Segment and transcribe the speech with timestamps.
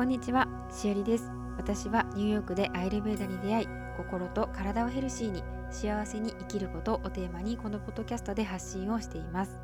[0.00, 1.30] こんにちは、しおりです。
[1.58, 3.68] 私はニューヨークでアイルベーダに出会い、
[3.98, 9.60] 心と体をヘルシーに幸せに生きることをテーマにこのポッドキャストで発信をしています。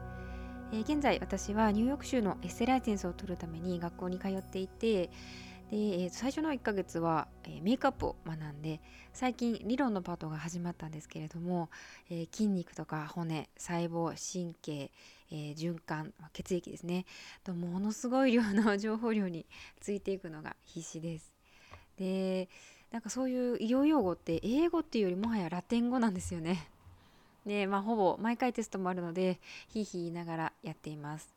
[0.75, 5.09] えー現在私はニューヨーク州のエッセライセンスを取るために学校に通っていて、
[5.71, 8.81] でえー最初の1ヶ月は、えーメイクアップを学んで
[9.13, 11.71] 最近理論のパートが始まったんですけれども、
[12.11, 14.91] え筋肉とか骨細胞神経、
[15.31, 17.07] え循環血液ですね
[17.43, 19.47] とものすごい量の情報量に
[19.81, 21.33] ついていくのが必死です。
[21.99, 22.49] で
[22.93, 26.69] なんかそういう医療用語って英語っていうよりもはやラテン語なんですよね。
[27.45, 31.36] でまあほぼ毎回テストもあるのでひいひい言いながらやっています。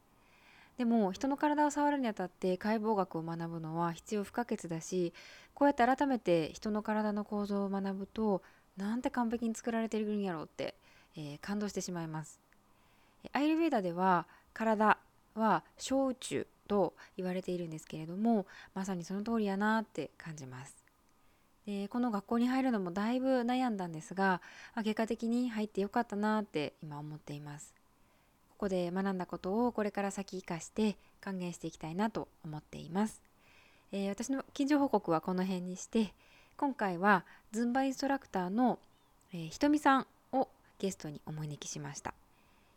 [0.79, 5.13] でも人の体を触るにあたって解剖学を学ぶのは必要不可欠だし
[5.53, 8.41] こうやって改めて人の体の構造を学ぶと
[8.77, 10.75] なんて完璧に作られてるんやろうって、
[11.17, 12.39] えー感動してしまいます。
[13.33, 14.97] アイルベーダでは体
[15.36, 20.73] は小宇宙と言われているんですけれどもまさにその通りやなって感じます。
[21.66, 24.39] でこの学校に入るのもだいぶ悩んだんですが
[24.77, 27.78] 結果的に入ってよかったなって今思っています。
[28.59, 33.23] ここで学んだことをこれから先生かして還元していきたいなと思っています。
[33.93, 36.13] えー私の近所報告はこの辺にして
[36.57, 38.77] 今回はズンバインストラクターの、
[39.31, 42.13] えーひとみさんをゲストにお招きしました。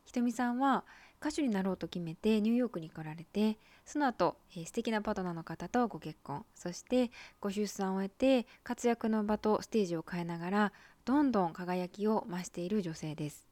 [0.05, 0.85] ひとみさんは
[1.21, 7.11] 歌手になろうと決めてニューヨークに来られてその後、えー素敵なパートナーの方とご結婚そして
[7.41, 10.73] ご出産を得て活躍の場とステージを変えながら
[11.05, 13.52] どんどん輝きを増している女性です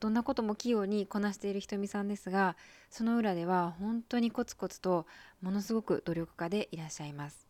[0.00, 2.56] どんなことも器用にこなしているひとみさんですが
[2.90, 5.06] その裏では本当にコツコツと
[5.42, 7.46] ものすごく努力家でいらっしゃいます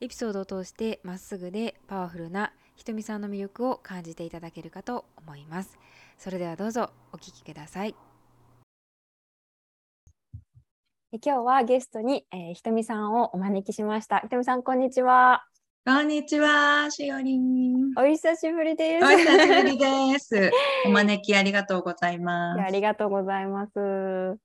[0.00, 5.78] エピソードを通してまっすぐでパワフルなひとみさんの魅力を感じていただけるかと思います
[6.16, 7.94] それではどうぞお聞きください
[11.10, 14.18] え今日はゲストに、えーひとみさんをお招きしました。
[14.20, 15.47] ひとみさん、こんにちは。
[15.88, 17.98] こんにちは、しおりん。
[17.98, 19.04] お久しぶりです。
[19.06, 20.50] お久しぶりです。
[20.84, 22.72] お招きありがとうございまいやあす。
[22.74, 24.38] りがとうございます。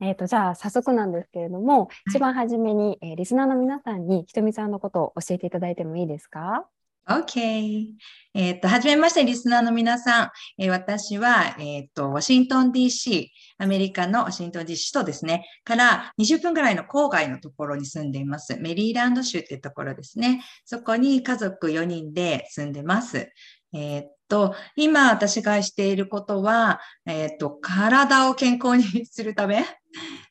[0.00, 6.66] えっ、と、じゃあ、早速なんですけれども、一番初めに、えーリスナーの皆さんにひとみさんのことを教えていただいてもいいですか？
[7.08, 7.86] OK。
[8.34, 10.30] えっと、はじめまして、リスナーの皆さん。
[10.58, 13.26] えー私は、えっと、ワシントン DC、
[13.58, 18.56] アメリカのワシントン DC とですね、から20分ぐらいの郊外のところに住んでいます。
[18.56, 20.44] メリーランド州っていうところですね。
[20.64, 23.32] そこに家族4人で住んでます。
[23.74, 29.64] えっと、今私がしていることは、えっと、体を健康にするため、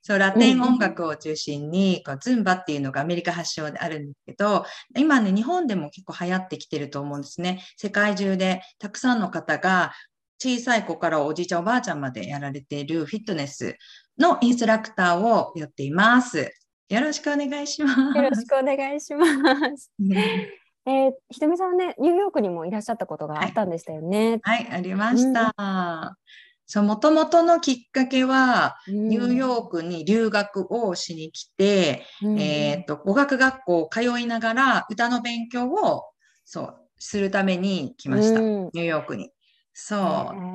[0.02, 4.66] そう、ラテン音楽を中心に、こうズンバっていうのがアメリカ発祥であるんですけど、
[4.98, 7.64] 今ね、日本でも結構流行ってきてると思うんですね。
[7.78, 9.92] 世界中でたくさんの方が
[10.40, 13.78] 小さい子からおじいちゃんおばあちゃんまでやられているフィットネス
[14.18, 16.52] のインストラクターをやっています。
[16.90, 18.00] よろしくお願いします。
[18.18, 19.26] よろしくお願いしま
[19.78, 19.92] す。
[20.88, 24.40] えーひとみさんはね、ニューヨークにもいらっしゃったことがあったんでしたよね。
[24.42, 26.18] はい、ありました。
[26.74, 32.40] そう、もともとのきっかけは、ニューヨークに留学をしに来て、うん。
[32.40, 36.06] えっと、語学学校通いながら歌の勉強を、
[36.46, 38.40] そう、するために来ました。
[38.40, 38.70] うん。
[38.72, 39.32] ニューヨークに。
[39.74, 40.00] そう。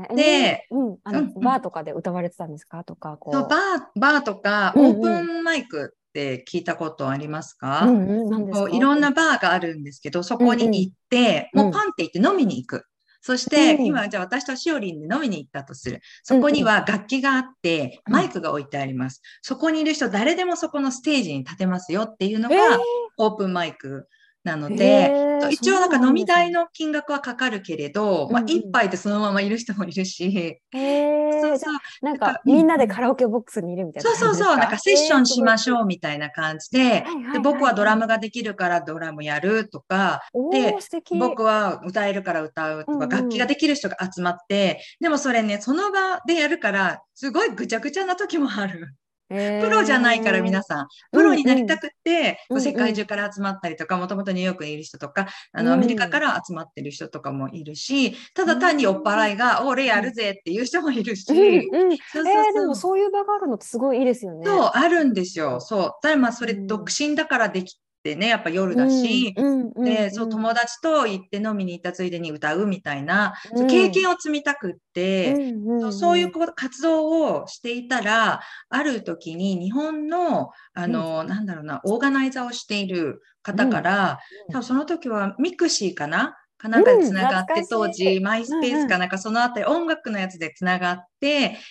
[0.09, 1.26] えーで、うん、あの、うん。
[1.26, 2.82] うんバーとかで歌われてたんですか？
[2.82, 3.34] とか、こう。
[3.34, 4.91] そうバー、バーとかうんうん。
[4.93, 11.60] オープンマイクって聞いたことありますか、うんうん、いろんなバーがあるんですけど、そこに行って、うん。
[11.60, 11.66] うん。
[11.66, 12.87] もうパンって行って飲みに行く。
[13.21, 13.87] そして、うん。
[13.87, 16.00] 今、じゃあ私としおりんで飲みに行ったとする。
[16.22, 18.12] そこには楽器があって、うん。
[18.12, 19.22] マイクが置いてあります。
[19.43, 22.78] そこにいる人、誰でもそこのステージに立てますよっていうのえがー。
[23.19, 24.09] オープンマイク
[24.47, 26.57] なのへで、一応なんか飲み代の。
[26.57, 35.75] の金額はかかるけれど、まあうんうん一杯でそのままいる人もいるし、そうそうあなんかみんなでカラオケボックスにいるみたいなそうそうそう、なんかセッションしましう。
[35.75, 40.75] ょうみたいな感じで、で僕はドラムができるからドラムやるとか、おで。
[41.19, 48.94] 僕は歌えるから歌うとか、楽器ができる人が集まって、でもそれね、その場でやるから、すごいぐちゃぐちゃな時もある。
[49.28, 50.62] プロじゃないから皆ん。
[50.62, 52.62] さん、プロになりたくって、うんうん。
[52.62, 55.78] 世界中から集まったりとか、もともとニューヨークにいる人とか、あの、うん。
[55.78, 64.46] アメリカから集まってる人とかもいるし、ただ単に酔っ払いが、俺やるぜっていう人もいるし、でもそういう場があるのってすごいいいですよね。
[64.46, 65.61] そう、あるんですよ。
[65.61, 65.90] そう。
[66.02, 66.67] ただまあ、それうん。
[66.67, 67.76] 独身だからでき
[68.06, 73.67] てね、やっぱ夜だし、うんうんうんで、そう、うん友達と行って飲みに行ったついでに歌うみたいな、うん。
[73.67, 75.38] 経験を積みたくって、う
[75.75, 86.37] んんそうそういうこ活動をしていたら、ある時に日本の、あの、なんだろうな、オーガナイザーをしている方から、うん多分その時は mixi かな？
[86.58, 91.16] かなんかでつながって、当時、 Myspace かなんかそのあたり、音楽のやつでつながって、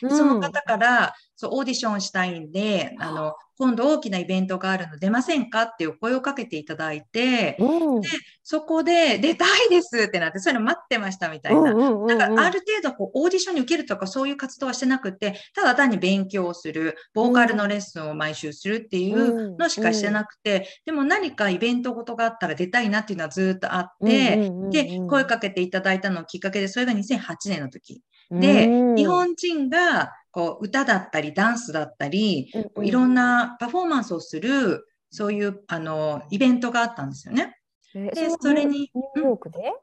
[0.02, 0.10] うん。
[0.10, 8.02] その方から、そう、オーディションしたいんで、あの、今度大きなイベントがあるの出ませんかっていう声をかけていただいて、うん。
[8.44, 11.74] そこで出たいですってなって、そういうの待ってましたみたいな。
[11.74, 28.02] なんかある程度こうオーディションに受けるとかそういう活動はしてなくて、ただ単に勉強をする、ボーカルのレッスンを毎週するっていうのしかしてなくて、でも何かイベントごとがあったら出たいなっていうのはずっとあって、で、声かけていただいたのをきっかけで、それが2008年の時。
[28.32, 37.58] で、日本人がこう歌だったりダンスだったり、こういろんなパフォーマンスをする、そういうあのイベントがあったんですよね。
[37.94, 38.12] で、
[38.42, 39.74] それに、ニューヨークで？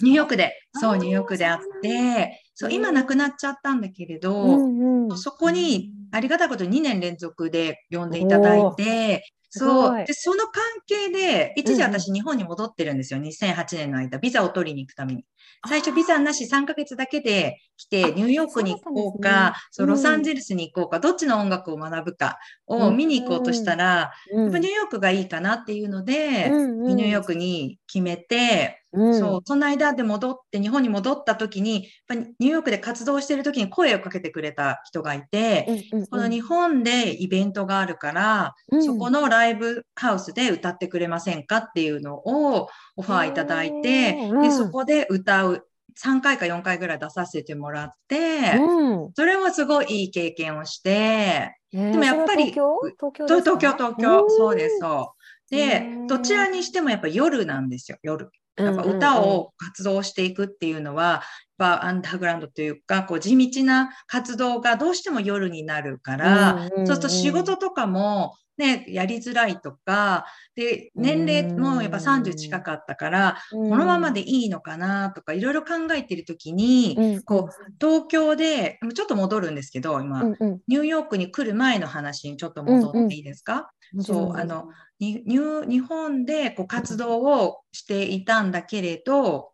[0.00, 5.18] ニューヨークで、そう、ニューヨークであって、そう、うん今亡くなっちゃったんだけれど、うんうん。
[5.18, 10.04] そこにありがたいことに2年連続で呼んでいただいて、すそう。
[10.04, 11.98] で、その関係で、一時うんうん。
[11.98, 13.20] 私日本に戻ってるんですよ。
[13.20, 15.24] 2008年の間、ビザを取りに行くために。
[15.68, 19.92] 最初ビザなし3ヶ月だけで来て、あニューヨークに行こうか、そう、ね。
[19.92, 24.42] うんロサンゼルスに行こうか、どっちの音楽を学ぶかを見に行こうとしたら、うん。
[24.44, 26.96] やっぱニューヨークがいいかなっていうので、うんうん。
[26.96, 29.18] ニューヨークに決めて、うん。
[29.18, 36.06] そう、その間で戻って、日本に戻った時に、やっぱニューヨークで活動してる時に声をかけてくれた人がいて、うんうんうん。
[36.08, 38.84] この日本でイベントがあるから、うん。
[38.84, 45.66] そこのライブハウスで歌ってくれませんかっていうのをオファーいただいて、でそこで歌う、
[45.98, 48.16] 3回か4回ぐらい出させてもらって、
[48.58, 49.12] うん。
[49.14, 52.78] それもすごいいい経験をして、でもやっぱり東京？
[52.98, 55.14] 東東京東京、東京、そうです、うそ
[55.50, 55.56] う。
[55.56, 58.30] へでー、どちらにしてもやっぱ夜なんですよ、夜。
[58.56, 61.20] やっぱ歌を活動していくっていうのは、やっ
[61.58, 80.28] ぱアンダーグラウンドというか、こう地道な活動がどうしても夜になるから、そうすると仕事とかもね、やりづらいとか、で、年齢もやっぱ30近かったから、ここのままでいいのかなとか、いろいろ考えてるときに、こう、東京で、ちょっと戻るんですけど、今、
[80.68, 84.68] ニューヨークに来る前の話にちょっと戻っていいですか、そう、あの、
[84.98, 89.52] にニュー日本でこう活動をしていたんだけれど、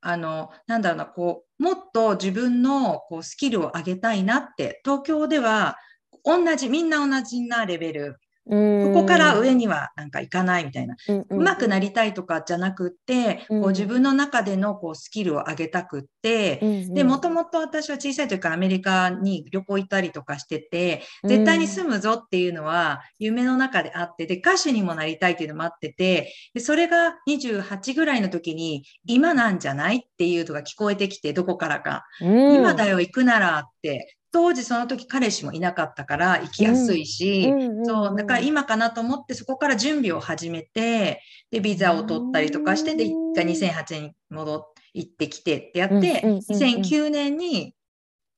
[0.00, 5.76] あの、なんだろうな、こう、もっと自分のこうスキルを上げたいなって、東京では
[6.24, 10.96] 同じ、みんな同じなレベル、ここから上にはなんか行かないみたいな、
[11.30, 13.62] うまくなりたいとかじゃなくって、うん。
[13.62, 16.56] こう自分の中でのこうスキルを上げたくって、
[16.90, 32.04] で、もともと私は小さい時からアメリカに旅行行ったりとかしてて、絶対に住むぞっていうのは夢の中であって、で、歌手にもなりたいっていうのもあってて、で、それが28ぐらいの時に、今なんじゃないっていうのが聞こえてきて、どこからか。
[32.20, 34.16] 今だよ、行くならって。
[34.32, 37.52] 当時その時彼氏もいなかったから行きやすいし、
[37.84, 46.38] そう、だから今かなと思ってそこから準備を始めて、で、ビザを取ったりとかして、で、一回2008年に戻って行ってきてってやって、うんうんうんうん。
[46.38, 47.74] 2009年に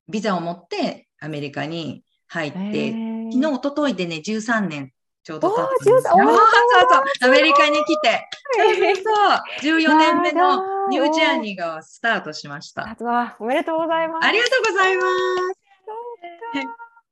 [0.09, 2.91] ビザを持ってアメリカに入って、
[3.31, 4.91] 昨日、一昨日でね、13年
[5.23, 5.95] ちょうど経ったんですよ。
[5.95, 8.27] おー13おめでとうございますそうそう、アメリカに来て、
[9.61, 12.83] そう、14年目のニュージャーニーがスタートしました。
[13.39, 14.25] おめでとうございます。
[14.25, 15.62] ありがとうございます。
[16.23, 16.67] す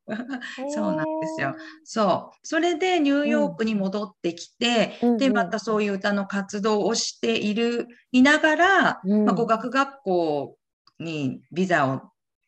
[0.68, 1.56] そうなんですよ。
[1.84, 2.40] そう。
[2.44, 9.25] それでニューヨークに戻ってきて、で、またそういう歌の活動をしている、いながら、うん。
[9.25, 10.58] まあ、語学学校
[11.00, 12.01] にビザを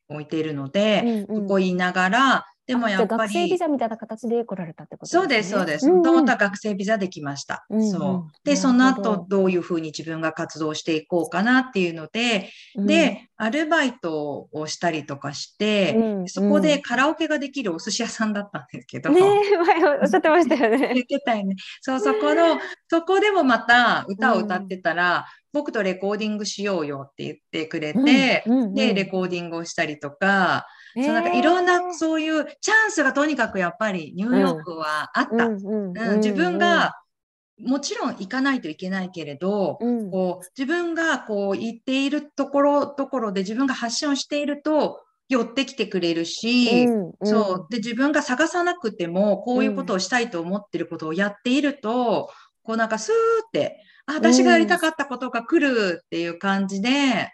[0.10, 1.38] 置いているので、うん。
[1.38, 1.43] うん。
[1.43, 5.88] そこいながら、でもやっぱあじゃあ学生ビり、ザみたいな形で来られたってことそうです、そうです。
[5.88, 7.65] もともとは学生ビザで来ました。
[7.70, 8.01] うんうんそう。
[8.01, 20.88] なで、るその後、どういうふうに自分が活動していこうかなっていうので、うんで、アルバイトをしたりとかして、うんそこでカラオケができるお寿司屋さんだったんですけど、ねえ前おっしゃってましたよ言ね。
[21.01, 21.55] ってたよね。
[21.82, 28.74] そう、そこの、そこでもまた歌を歌ってたら、僕とレコーディングしようよって言ってくれて、うんうんうん。
[28.74, 35.50] で、レコーディングをしたりとか、ねえそうなんかいろんなそういうチャンスがとにかくやっぱりニューヨークはあった。
[36.17, 36.95] 自分が、
[37.60, 40.12] もちろん行かないといけないけれど、うん。
[40.12, 47.27] こう自分がこう言っているところところで自分が発信をしていると寄ってきてくれるし、うんうん。
[47.27, 47.67] そう。
[47.69, 52.31] で、自分が探さなくても、こういうことをしたいと思ってることをやっていると、
[52.63, 53.13] こうなんかスー
[53.48, 57.31] って、あ、私がやりたかったことが来るっていう感じで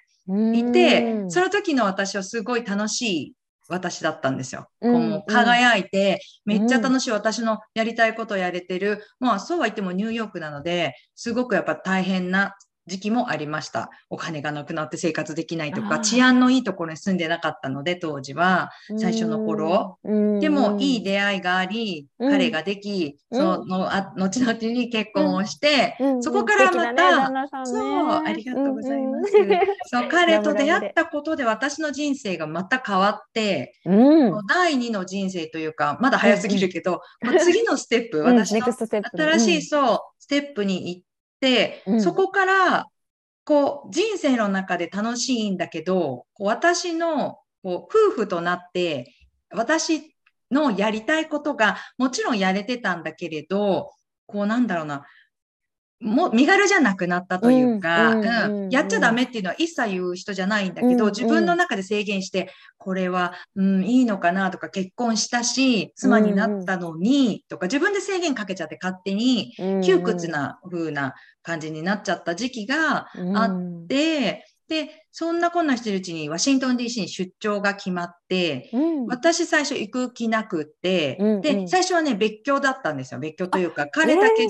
[0.53, 3.33] いて、うんその時の私はすごい楽しい
[3.67, 4.69] 私だったんですよ。
[4.81, 9.03] うんこう輝いて、めっちゃ楽しい私のやりたいことをやれてる。
[9.19, 12.55] まあそうは言ってもニューヨークなので、すごくやっぱ大変な
[12.89, 13.91] 時期もありました。
[14.10, 18.72] お金がなくなって生活できないとか、治安のいいところに住んでなかったので、当時は。
[18.98, 20.00] 最初の頃。
[20.03, 20.39] うん。
[20.39, 22.31] でも、いいで、出会いがあり、うん。
[22.31, 23.39] 彼ができ、うん。
[23.39, 26.24] そのあ後々に結婚をして、うん。
[26.24, 29.34] そこからまたそう、ありがとうございます。
[29.86, 33.74] そう、彼と出会ったことで私の人生がまた変わって、
[34.48, 38.25] 第二の人生というか、まだ早すぎるけど、もう次のステップ、うん。
[38.25, 41.08] 私の新しい、そう、ステップに行って、
[41.86, 42.01] うん。
[42.01, 42.86] そこから、
[43.46, 49.13] こう、人生の中で楽しいんだけど、こう私の、こう、夫婦となって、
[49.51, 50.15] 私
[50.51, 53.91] のやりたいことが、もちろんやれてたんだけれど、
[54.27, 55.05] こう、なんだろうな、
[56.01, 61.08] もう身軽じゃなくなったというか、うんうんやっちゃダメっていうのは一切言う人じゃないんだけど、うんうん。
[61.08, 69.82] 自分の中で制限して、これは、うん、いいのかなとか、結婚したし、妻になったのに、とか、自分で制限かけちゃって勝手に、うん。
[69.82, 79.05] 窮屈な風な感じになっちゃった時期があっ、て、で、そんなこんなしてるうちにワシントン DC に出張が決まって、うん。
[79.07, 81.41] 私最初行く気なくって、うんうん。
[81.41, 83.19] で、最初はね、別居だったんですよ。
[83.19, 84.47] 別居というか、彼だけ DC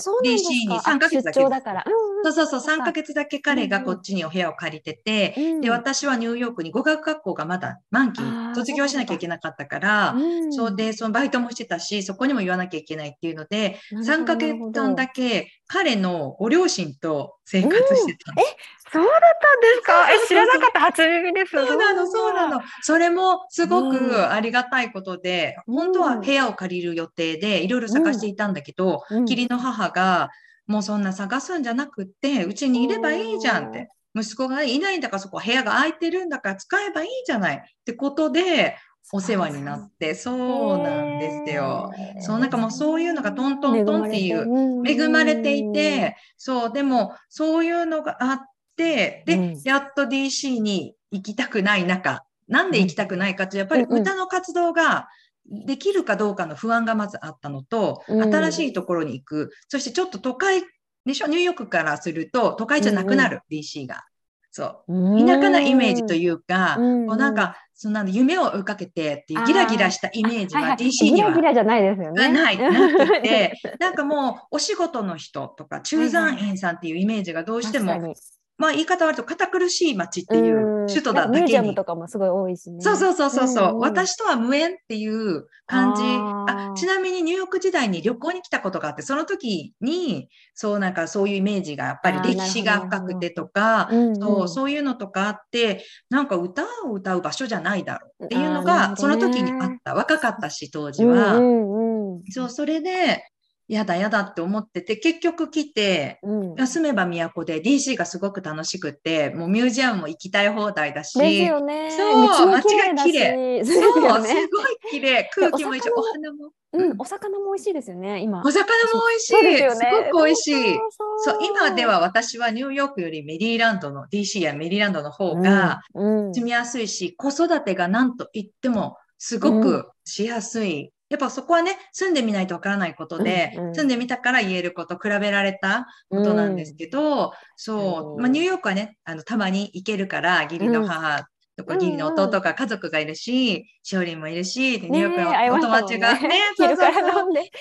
[0.68, 0.92] にか。
[0.92, 1.50] 3ヶ月だけ。
[1.50, 1.84] だから。
[1.86, 2.84] うんそうそうそう、そっか。
[2.84, 8.22] 3ヶ月だけ彼がこっちにお部屋を借りてて、うんで、私はニューヨークに語学学校がまだ満期
[8.54, 10.54] 卒業しなきゃいけなかったから、うん。
[10.54, 18.56] そうで、そのバイトもしてたし、そこにも言わなきゃいけないっていうので、なるほど3ヶ月間だけ彼のご両親と生活してたんです。
[18.92, 20.12] そうだったんですか？
[20.12, 21.52] え知らなかった初耳です。
[21.52, 22.62] そうなの、そうなの。
[22.82, 23.98] それもすごうん。
[23.98, 29.22] くありがたいことで、うん本当は部屋を借りる予定でいろいろ探していたんだけど、うん。
[29.22, 30.30] 義理の母が、
[30.68, 33.90] もうそんな探すんじゃなくって、うちにいればいいじゃんって。
[34.16, 37.58] 息子がいないんだからそこ部屋が空いてるんだから使えばいいじゃない。
[37.58, 38.76] ってことで
[39.12, 41.92] お世話になって、そうなんですよ。
[42.20, 48.46] そう、なんかもうそういうのがトントントンっていう、恵まれていて、そう、でもそういうのがあって、
[48.80, 49.62] で、うん。
[49.66, 54.02] やっと DC に行きたくない中、なんで行きたくないかって、やっぱりうんうん。
[54.02, 55.10] 歌の活動が
[55.46, 58.34] できるかどうかの不安がまずあったのと、うん。
[58.34, 60.64] 新しいところに行く、そしてちょっと都会
[61.06, 64.06] でしょ、ニューヨークからすると都会じゃなくなる、DC が。
[64.52, 65.26] そう。
[65.26, 67.08] 田舎なイメージというか、うん。
[67.08, 70.78] こうなんか、そんなの夢を追いかけてっていうギラギラしたイメージははいはい。
[70.78, 72.30] DC にはギラギラじゃないですよね。
[72.30, 78.14] ない、なくて、 なんかもうお仕事の人とか駐在員さんっていうイメージがどうしても、
[78.60, 81.76] まあ言い方悪いと堅苦しい街っていう首都だミュージアムだけに。
[81.76, 82.82] とかもすごい多いしね。
[82.82, 86.74] そうそうそうそうそう、んん私とは無縁っていう感じあ。
[86.76, 99.94] ちなみにニューヨーク時代に旅行に来たことがあって、その時に、そうなんかそういうイメージがやっぱり歴史が深くてとか、うんうんそう、そういうのとかあって、なんか歌を歌う場所じゃないだろうっていうのが、その時にあった。
[99.94, 101.38] 若かったし、当時うんは。
[101.38, 103.24] うんうんそう、それで、
[103.70, 111.12] やだやだって思ってて、結局来て、うん住めば都で DC がすごく楽しくって、もうミュージアムも行きたい放題だし。
[111.12, 115.30] そう道も綺麗そうですごい綺麗。
[115.36, 116.50] 空気もいいし、おお花も。
[116.72, 118.42] うん、お魚も美味しいですよね、今。
[118.44, 119.44] お魚も美味しい。
[119.44, 119.70] ね。
[119.70, 120.80] すごく美味しい。
[121.20, 130.92] そう今では私はニューヨークよりメリーランドの、DC やメリーランドの方がうんうん住みやすいし、子育てが何と言ってもすごくしやすい。
[131.10, 133.76] やっぱそこはね、住んでみないとわからないことで、うんうん。
[133.76, 147.12] 住んでみたから言えること、比べられたことなんですけど、そうう、んまあ、ニューヨークはね、あの、たまに行けるから、義理の母とか、うん義理の弟とか家族がいるし、しおりんもいるし、でニューヨークのお友達が、ねね、昼からそうそう。
[147.12, 147.52] そう飲んで。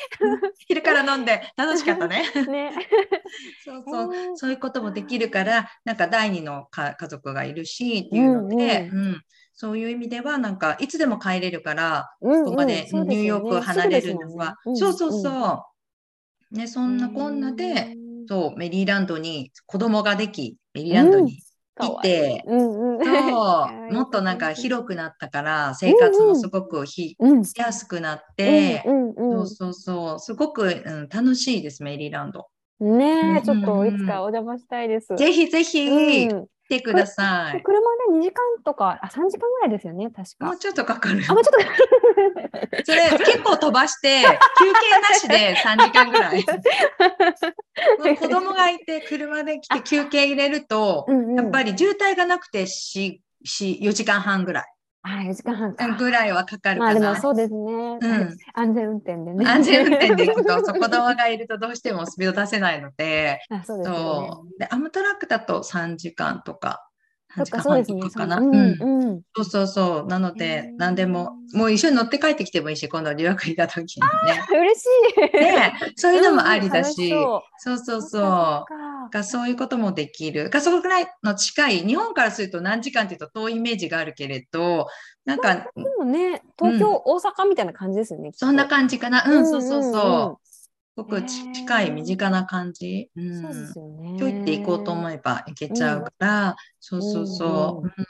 [0.69, 2.23] 昼から飲んで 楽しかったね。
[2.49, 2.73] ね。
[3.65, 4.09] そうそう。
[4.09, 4.37] う、ん。
[4.37, 9.23] そういうこともできるから、なんか第二のか家族がいるしっていうので、ううん
[9.59, 13.17] そういう意味では、なんかいつでも帰れるから、うんここまでうんそうですよね。
[13.17, 15.65] ニューヨークを離れるのは、そうそうそ
[16.53, 16.57] う。
[16.57, 18.27] ね、そんなこんなで、うん。
[18.29, 21.43] そう、メリーランドに子供ができ、メリーランドに
[21.75, 23.05] かわいて、うんうん。
[23.05, 27.45] そう、 もっとなんか広くなったから、生活もすごくひうん。
[27.45, 32.49] しやすくなって、うんうんそうそうそう、すごく、うん、楽しいです、メリーランド。
[32.81, 32.99] うん。
[32.99, 33.37] ねうん。
[33.39, 35.13] え、ちょっといつかお邪魔したいです。
[35.17, 36.29] ぜひぜひ、うん。
[36.29, 37.63] 来てください。
[37.63, 37.81] 車
[38.13, 40.47] で2時間とか、あ、3時間ぐらいですよね、確か。
[40.47, 41.23] もうちょっとかかる。
[41.29, 42.85] あ、もうちょっと。
[42.85, 44.23] それ結構飛ばして、
[44.59, 46.45] 休憩なしで3時間ぐらい。
[48.19, 51.07] 子供がいて、車で来て休憩入れると、
[51.37, 51.69] やっぱり。
[51.73, 54.65] り渋滞がなくて4、4 4時間半ぐらい。
[55.03, 55.89] あ、4時間半か。
[55.97, 57.21] ぐらいはかかるまあでもかな。
[57.21, 57.99] そうですね。
[58.01, 59.47] うん安全運転でね。
[59.47, 64.51] 安全運転で行くと、そう子供がいるとどうしてもスピード出せないので、 あ、そうですよね。
[64.59, 66.85] で、アムトラックだと3時間とか
[67.37, 67.85] 3時間半。
[67.85, 68.39] とかかな。
[68.39, 69.23] そううんうんうん。
[69.35, 70.07] そうそうそう。
[70.07, 74.43] なのへでー、何でも、もう一緒に乗って帰ってきてもいいし、今度留学行った時にね。
[74.51, 74.85] 嬉し
[75.17, 75.37] い。
[75.41, 77.11] ね、そういうのもありだし、
[77.59, 80.51] そうそうそそうがそういうこともできる。
[80.51, 84.87] がそこぐらいの近い、日本からすると何時間っていうと遠いイメージがあるけれど、
[85.25, 88.31] なんか、でもね、東京、大阪みたいな感じですよね。
[88.33, 88.71] そんなじ。
[88.71, 89.25] 感じかな。
[89.27, 90.47] うん、そうそううんうんそう。
[90.47, 93.11] すごく近い、身近な感じ。
[93.17, 93.21] う。
[93.21, 94.17] そうんですよね。
[94.17, 97.87] ひょいって行こうと思えば行けちゃうから、そうそうそう。
[97.87, 98.07] うん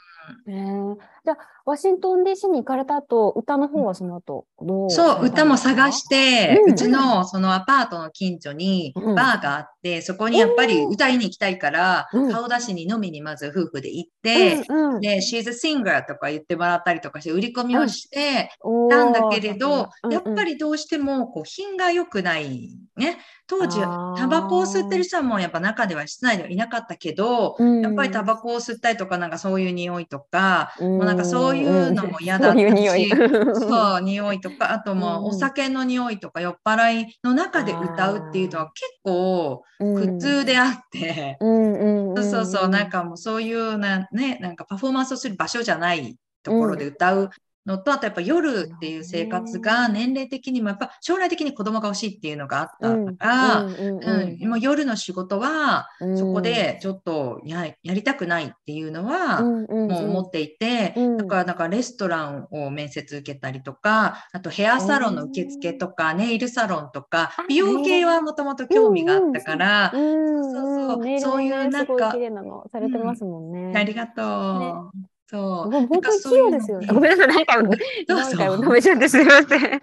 [0.47, 0.97] えー
[1.29, 6.73] じゃあ、ワシントン DC に行かれた後、歌の方はその後、どうそう、歌も探して、うん。
[6.73, 9.15] うちのそのアパートの近所にうん。
[9.15, 12.31] バーがあって、そこにやっぱり歌いに行きたいから、うん。
[12.31, 15.01] 顔出しに飲みにまず夫婦で行って、うんうん。
[15.01, 18.49] で、She's a singer とか言ってもらったりとかして、売り込みをして
[18.89, 19.13] たん。
[19.13, 23.19] だけれど、うんうんやっぱりどうしてもこう品が良くないね。
[23.47, 27.81] 当時タバコを吸ってる人はもうやっぱ中では室内ではいなかったけど、うん。
[27.81, 30.97] やっぱりタバコを吸ったりとか、なんかそういう匂いとか、うん。
[30.97, 33.09] もうなんかそういうのも嫌だったそういう匂い。
[33.09, 33.15] し、
[33.53, 47.29] そう、匂いとか、あともお酒の匂いとか酔っ払いの中で歌うっていうのは結構苦痛であって、そうそうそう、なんかもうそういうな、ね、なんかパフォーマンスをする場所じゃないところで歌う
[47.69, 56.17] のと、あとやっぱ夜っていう生活が年齢的にもやっぱ将来的に子供が欲しいっていうのがあったから、夜の仕事はうん。
[56.17, 61.17] そこでちょっとややりたくないっていうのは、もう思っていて、うん。
[61.17, 70.53] だからなんかレストランを面接受けたりとか、あとヘアサロンの受付とか、ネイルサロンとかあ、美容系はもともと興味があったから、うんそう
[70.89, 73.73] そうネイルそういうねなんか綺麗なのされてますもんね。
[73.77, 75.08] ありがとう。
[75.37, 75.69] ねそう。
[75.71, 76.87] もう本当に器用ですよね。
[76.87, 77.69] ごめんなさい、何回も、
[78.07, 78.23] どうぞ。
[78.31, 79.79] 何回も止めちゃってすみません。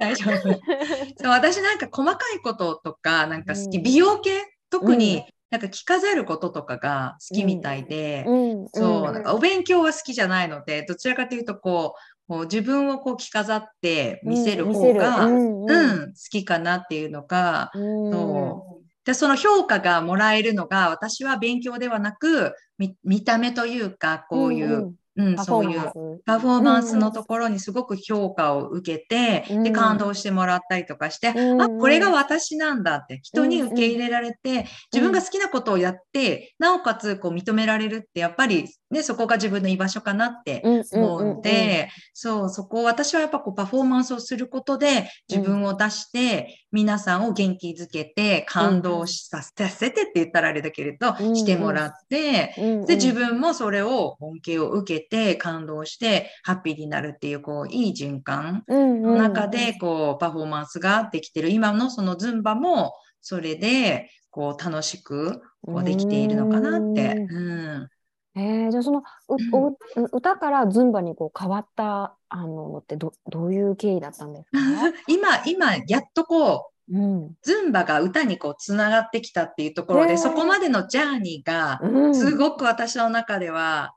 [0.00, 0.48] 大丈夫。
[1.22, 3.82] そう、私なんか細かいこととか、なんか好き、うん。
[3.82, 4.30] 美容系、
[4.70, 4.98] 特うん。
[4.98, 8.68] になんか着飾ることとかが好きみたいで、うん。
[8.72, 9.12] そう、ん。
[9.14, 18.12] なんかお勉強は好きじゃないので、どちらかというと、こう、こう自分をこう着飾って見せる方が、うん、好きかなっていうのが、うん。
[18.12, 18.73] そ
[19.04, 25.80] で、その評価がもらえるのが、私は勉強ではなく、見見た目というか、こういう、んうん、パフそういう
[26.26, 26.96] パフォーマンス。
[26.96, 52.52] のところにすごく評価を受けて、うんで、感動してもらったりとかして、うんあ、これが私なんだって、人に受け入れられて、自分が好きなことをやって、なおかつこう認められるって、やっぱりね、そこが自分の居場所かなって思うので、そう、そこを私はやっぱこうパフォーマンスをすることで自分を出して、皆さんを元気づけて、感動させてって言ったらあれだけれど、うんしてもらって、
[52.86, 61.50] で、自分もそれを恩恵を受けて、感動して、ハッピーになるっていう、こう、いい循環のの中で、こう、パフォーマンスができてる。
[61.50, 67.14] 今のそのズンバも、それで、こう、楽しく、こう、できているのかなって。
[67.14, 67.38] う
[67.84, 67.88] ん。
[68.36, 69.78] えー、じゃあそのう、お
[70.16, 74.58] 歌からズンバにこう変わったあののってどどういう経緯だったんですか、
[75.06, 77.30] 今、今、やっとこう、うん。
[77.42, 83.94] ズンバが歌にこう、つながってきたっていうところで、そこまでのジャーニーが、うん、すごく私の中では、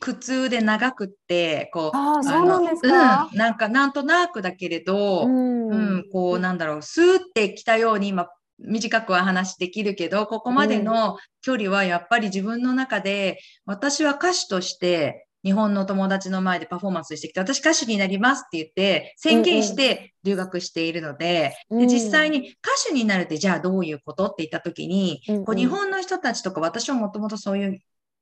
[0.00, 3.28] 苦痛で長くって、こう、ああそうなんですか？
[3.32, 5.68] うん、なんかなんとなくだけれど、うん。
[5.68, 8.28] うん、こうなんだろう、スーってきたように今、
[8.62, 21.78] 短くは話できるけど、ここまでの距離はやっぱり自分の中で、私は歌手として日本の友達の前でパフォーマンスしてきて、私歌手になりますって言って宣言して留学しているので、うん。
[21.80, 22.48] で実際に歌
[22.88, 25.44] 手になるってじゃあどういうことって言った時に、うんうん。
[25.44, 27.78] こう日本の人たちとか私はもともとそういう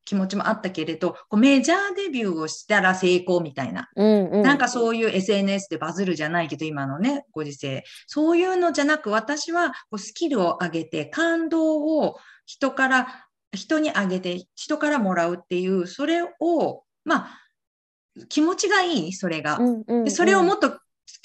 [0.09, 3.91] 気持ちもあったけれど、こうメジャーデビューをしたら成功みたいな。
[3.95, 7.85] うんうん、なんかそういう SNS でバズるじゃないけど、今のね、ご時世。
[8.07, 12.17] そういうのじゃなく、私はこうスキルを上げて、感動を
[12.47, 19.59] 人から、人にあげて、人からもらうっていう、それを、まあ、気持ちがいい、それが。
[19.59, 20.79] うんうんうんでそれをもっと突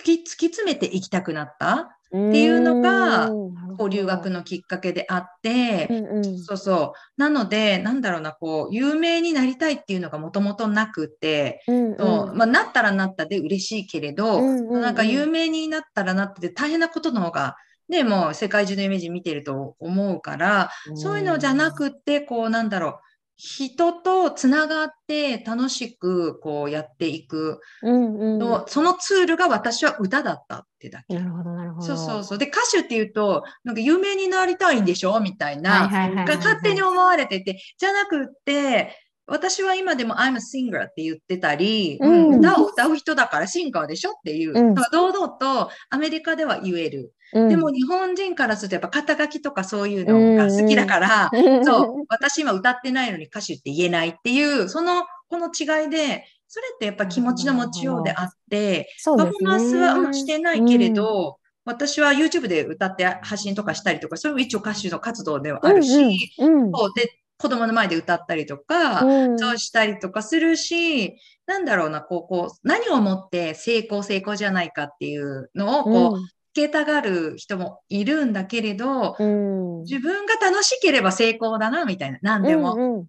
[0.03, 3.29] き突き詰めていきたくなった、ていうのが
[3.77, 6.39] こう留学のきっかけであって、うんうん。
[6.39, 7.21] そうそう。
[7.21, 11.97] なので、なんだろうな、こう、有名になりたいっていうのがもともとなくて、うんうん。
[11.97, 12.33] そう。
[12.35, 14.81] まあ、なったらなったで嬉しいけれど、うんうんうん。
[14.81, 17.55] なんか有名になったらなって大変なことの方が、
[17.89, 22.93] ね、もう世界中のイメージ見てると思うから、そういうのじゃなくって、こうなんだろう、
[23.35, 27.59] 人とつながって楽しくこうやっていく。
[27.81, 28.39] うんうん。
[28.39, 31.15] の、そのツールが私は歌だったってだけ。
[31.15, 31.87] なるほどなるほど。
[31.87, 32.37] そうそうそう。
[32.37, 35.19] で、歌手っていうと、なんか有名になりたいんでしょ？
[35.19, 42.33] みたいな、が勝手に思われてて、じゃなくって、私は今でも I'm a singer って言ってたり、うん。
[42.33, 44.75] うん歌を歌う人だからシンガーでしょっていう、うん。
[44.91, 47.13] 堂々とアメリカでは言える。
[47.33, 47.49] うん。
[47.49, 51.31] でも、日本人からするとやっぱ肩書きとかそういうのが好きだから、
[51.63, 59.15] そう、私今歌ってないのに歌手って言えないっていう、その、この違いで、それってやっぱ気持ちの持ちようであって、パ。
[59.15, 69.39] フォーマンスはうんしてないけれど、私は YouTube で歌って発信とかしたりとか、それも一応歌手の活動ではあるし、そうで、子供の前で歌ったりとか、うん。
[69.39, 71.15] そうしたりとかするし、
[71.45, 82.75] なんだろうな、こう、こう、何をもって成功、成功じゃないかっていうのを、こう、つけたがる人もいるんだけれど、うん、自分が楽しければ成功だな、みたいな、何でも。
[82.75, 83.05] うん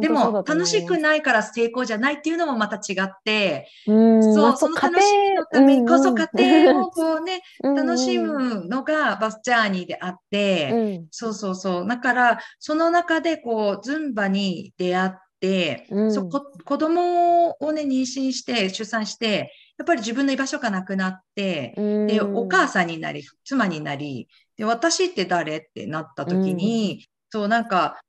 [0.00, 7.74] でも、楽すしくないから成功じゃないっていうのもまた違って、うん、そう、まあその楽しみのためにこそ家庭をこうね、 うん。
[7.74, 11.06] 楽しむのがバスジャーニーであって、うん。
[11.10, 11.86] そうそうそう。
[11.86, 16.12] だから、その中でこう、ズンバに出会って、うん。
[16.12, 22.06] そうこ子供をね、妊娠して、出産して、やっぱり自分の居場所がなくなって、うん。
[22.06, 25.58] で、お母さんになり、妻になり、で、私って誰？
[25.58, 28.00] ってなった時に、そう、なんか、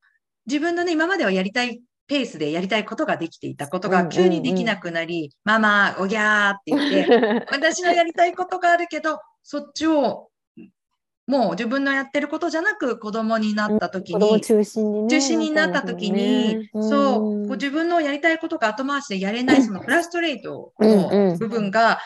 [0.45, 10.29] 自分のね、今まではやりたいペースでやりたいことができていたことが急にできなくなり、ママ、おぎゃーって言って、 私のやりたいことがあるけど、そっちを、
[11.27, 15.09] もう自分のやってることじゃなく子供になった時子供に、中心にね。
[15.09, 21.99] 中心になった時に、そう、こう自分のやりたいことが後回しでやれない、 そのフラストレートの部分が、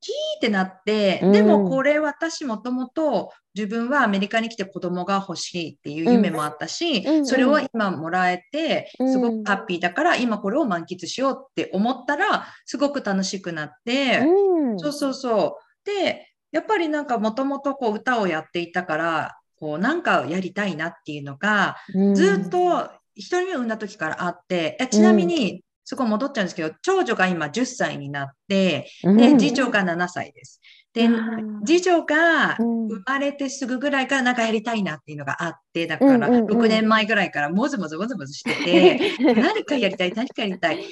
[0.00, 1.32] キーってなって、うん。
[1.32, 7.26] でもこれ私もともと自分はアメリカに来て子供が欲しいっていう夢もあったし、うんうん。
[7.26, 9.12] それを今もらえて、うん。
[9.12, 15.70] すごくハッピーだから今これを満喫しようって思ったら、すごく楽しくなって、うん、そうそうそう。
[15.84, 22.14] で、やっぱりなんかもともとこう歌をやっていたから、こうなんかやりたいなっていうのが、うん。
[22.14, 30.60] ずっと一人目を産んだ時からあって、えちなみに、そこ戻っちゃうんですけど、長女が今10歳になって、で、次女が7歳です。
[30.92, 32.88] でうん、次女がうん。
[32.88, 36.46] 生まれてすぐぐらいからなんかやりたいなっていうのがあって、だからうんうんうん。
[36.46, 40.78] 6年前ぐらいからもずもずもずもずしてて、 何かやりたい、何かやりたい。
[40.78, 40.84] で、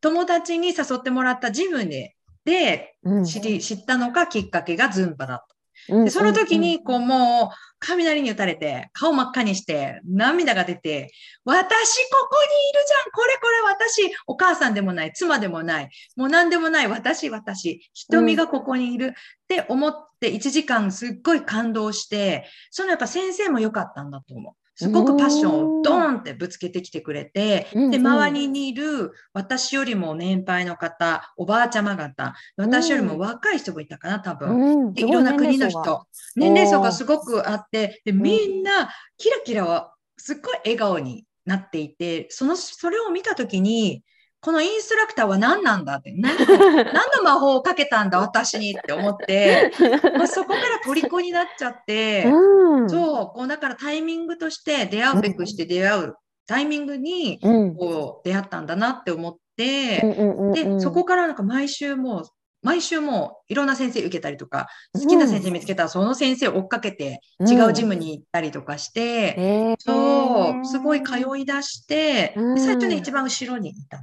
[0.00, 2.15] 友達に誘ってもらったジムで、
[2.46, 5.94] で、うん知り、知ったのがきっかけがズンバだった。
[5.94, 11.10] うんで、その時に、こう、もう、雷に打たれて、顔真っ赤にして、涙が出て、
[11.44, 24.65] 私、ここにいるじゃんこれこれ私、お母さんでもない、妻でもない、もう何でもない、私、私、瞳がここにいるって思って、1時間すっごい感動して、そのやっぱ先生も良かったんだと思う。
[24.76, 34.50] すごくパッションをドーンってぶつけてきてくれて、で、周りにいる私よりも年配の方、おばあちゃま方、私よりも若い人もいたかな、多分。
[34.50, 34.92] うん。
[34.92, 35.70] でいろんな国の。
[35.70, 36.92] 人、年齢層が。
[36.92, 44.02] すごくあって、で、みんな、キラキラは、すっごい笑顔になっていて、その、それを見たときに、
[44.46, 49.72] このインストラクターは何なんだって、何 の何の魔法をかけたんだ、私にって思って、
[50.16, 52.88] まあ、そこから虜になっちゃって、うん。
[52.88, 56.14] そう、こう、だからタイミングとして出会うべくして出会う。
[56.46, 57.74] タイミングに、うん。
[57.74, 60.52] こう、出会ったんだなって思って、うんうんうんうん。
[60.52, 62.24] で、そこからなんか毎週もう、
[62.62, 69.00] 毎週もういろんな先生受けたりとか、好きな先生見つけたらその先生を追っかけて違うジムに行ったりとかして、
[69.36, 69.76] へー。
[69.80, 74.00] そう、すごい通い出して、うんで最初ね、一番後ろにいた。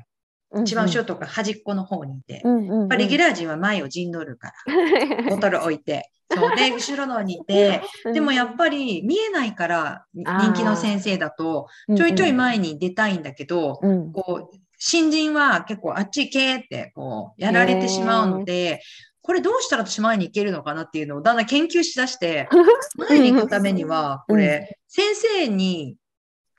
[0.62, 1.06] 一番後ろろ。
[1.06, 2.42] とか端っこの方にいて。
[2.44, 2.80] うんうんうん。
[2.82, 6.10] やっぱレギュラー陣は前を陣取るから、 ボトル置いて。
[6.32, 14.12] そうで、後ろの方にいて、でもやっぱり見えないから、人気の先生だと、ちょいちょい前に出たいんだけど、うん。
[14.12, 18.82] こう、新人は結構あっち行けって、こう、やられてしまうので、
[19.22, 22.50] これどうしたら私前に行けるのかなっていうのをだんだん研究しだして、
[22.98, 25.96] 前に行くためには、これ、先生に、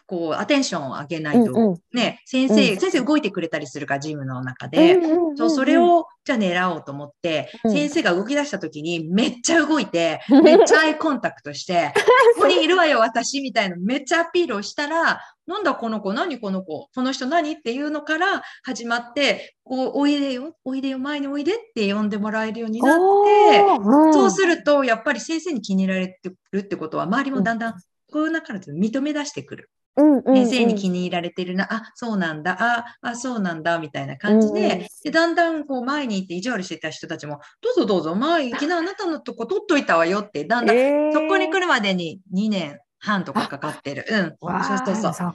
[0.07, 1.79] こう、アテンションを上げないと、うんうん。
[1.93, 2.81] ね、先生、うん。
[2.81, 4.99] 先生動いてくれたりするから、ジムの中で。
[5.37, 7.73] そう、それを、じゃあ狙おうと思って、うん。
[7.73, 11.95] 先生が動き出した時に、めっちゃ動いて、めっちゃアイコンタクトして、
[12.37, 17.53] ここにいるわよ、私、みたいな、めっちゃアピールをしたら、なんだこの子、何この子、この人何？
[17.53, 27.75] っていうのから始まって、こう、おいでよ、おいでよ、前においでって呼んでもらえるようになって、そうすると、やっぱり先生に気に入られてるってことは、周りもだんだん、
[28.11, 29.71] こういう中で認め出してくる。
[29.96, 30.46] うんうんうん。
[30.46, 34.87] 先生に気に入られてるな、あ、そうなんだ、あ、あ、そうなんだ、みたいな感じで、うんうん。
[35.04, 41.12] で、だんだんこう前に行って意地悪してた人たちも、どうぞどうぞ、前行きな、あなたのとこ取っといたわよって、だんだん、えー。
[41.12, 44.07] そこに来るまでに2年半とかかかってる。
[44.09, 44.37] うん。
[44.40, 45.14] そうそうそう。
[45.14, 45.35] そ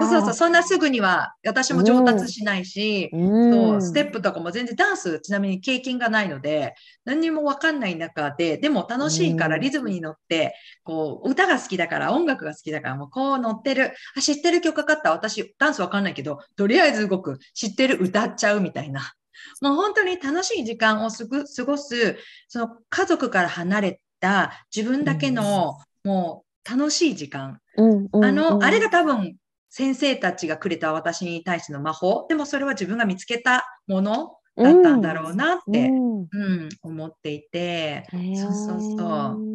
[0.00, 3.16] そうそうそう、そんなすぐには私も上達しないし、う
[3.48, 6.74] んそう、ステップとかも全然ダンス、ちなみに経験がないので、
[7.04, 13.92] 何にもわかんない中で、でも楽しいからうんリズムに乗って、こう、歌が好きだから、音楽が好きだから、もうこう乗ってる。
[14.16, 15.12] あ、知ってる曲かかった？
[15.12, 17.38] 私、ダンスわかんないけど、とりあえず動く。
[17.54, 19.12] 知ってる、歌っちゃうみたいな。
[19.60, 22.16] もう本当に楽しい時間をすぐ過ごす、
[22.48, 27.60] その家族から離れた自分だけのもう楽しい時間。
[27.76, 29.36] うんうんあの、うんあれが多分
[29.70, 32.26] 先生たちがくれた私に対しての魔法。
[32.28, 38.06] でもそれは自分が見つけたものだったんだろうなって、うんうん、思っていて。
[38.10, 39.54] そうそうそう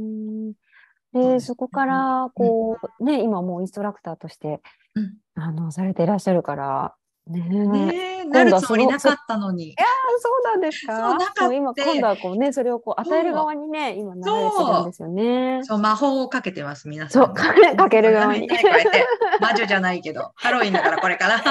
[1.13, 4.61] で、そこから、こう、ね、今もうインストラクターとして、
[4.95, 6.95] うんあの、されていらっしゃるから、
[7.29, 8.25] ねえ。
[8.25, 9.75] なるつもりなかったのに。
[9.77, 9.83] あ
[10.21, 15.61] そうなんですかそうなかったも今、今度はこうね、それをこう与える側にね、今流れてるんですよね。
[15.63, 17.27] そう、魔法をかけてます、皆さんに。
[17.27, 18.49] そうかける側に
[19.39, 21.43] 魔女じゃないけど、ハロウィンだからこれから。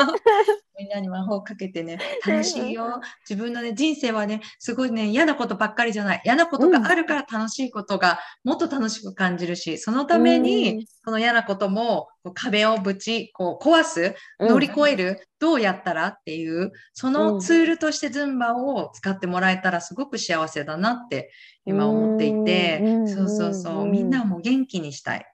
[0.89, 3.01] なに魔法をかけてね、 楽しいよ。
[3.29, 6.23] 自分のね、人生はね、すごいね、嫌なことばっかりじゃない。
[6.25, 14.49] 嫌なことがあるから楽しいことがもっと楽しく感じるし、そのために、その嫌なことも壁をぶち、こう壊す、うん。
[14.49, 21.31] 乗り越える、どうやったらっていう、そのツールとしてズンバを使ってもらえたらすごく幸せだなって
[21.65, 23.09] 今思っていて、うん。
[23.09, 23.87] そうそうそう、う。
[23.87, 25.27] んみんなをもう元気にしたい。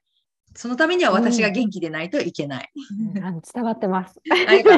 [0.54, 2.70] そのためには私が元気でないといけない。
[3.22, 4.20] あの伝わってます。
[4.48, 4.76] あよか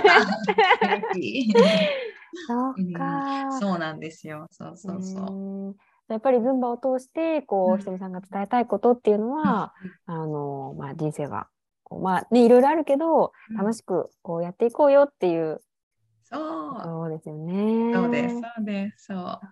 [2.77, 3.59] うか。
[3.61, 4.47] そうなんですよ。
[4.51, 5.69] そうそうそう。
[5.69, 5.77] うん
[6.09, 9.75] やっぱりズンバを通して、こうんう、ひとみさんが伝えたいことっていうのは、
[10.07, 11.49] あの、まあ、人生は、
[11.83, 15.61] こうまあ、ね、いろいろあるけど、うん楽しく、こう、やっていこうよっていう
[16.23, 16.81] そう。
[16.81, 17.93] そうですよね。
[17.93, 18.35] そうです。
[18.37, 19.05] そうです。
[19.07, 19.17] そう。
[19.19, 19.43] か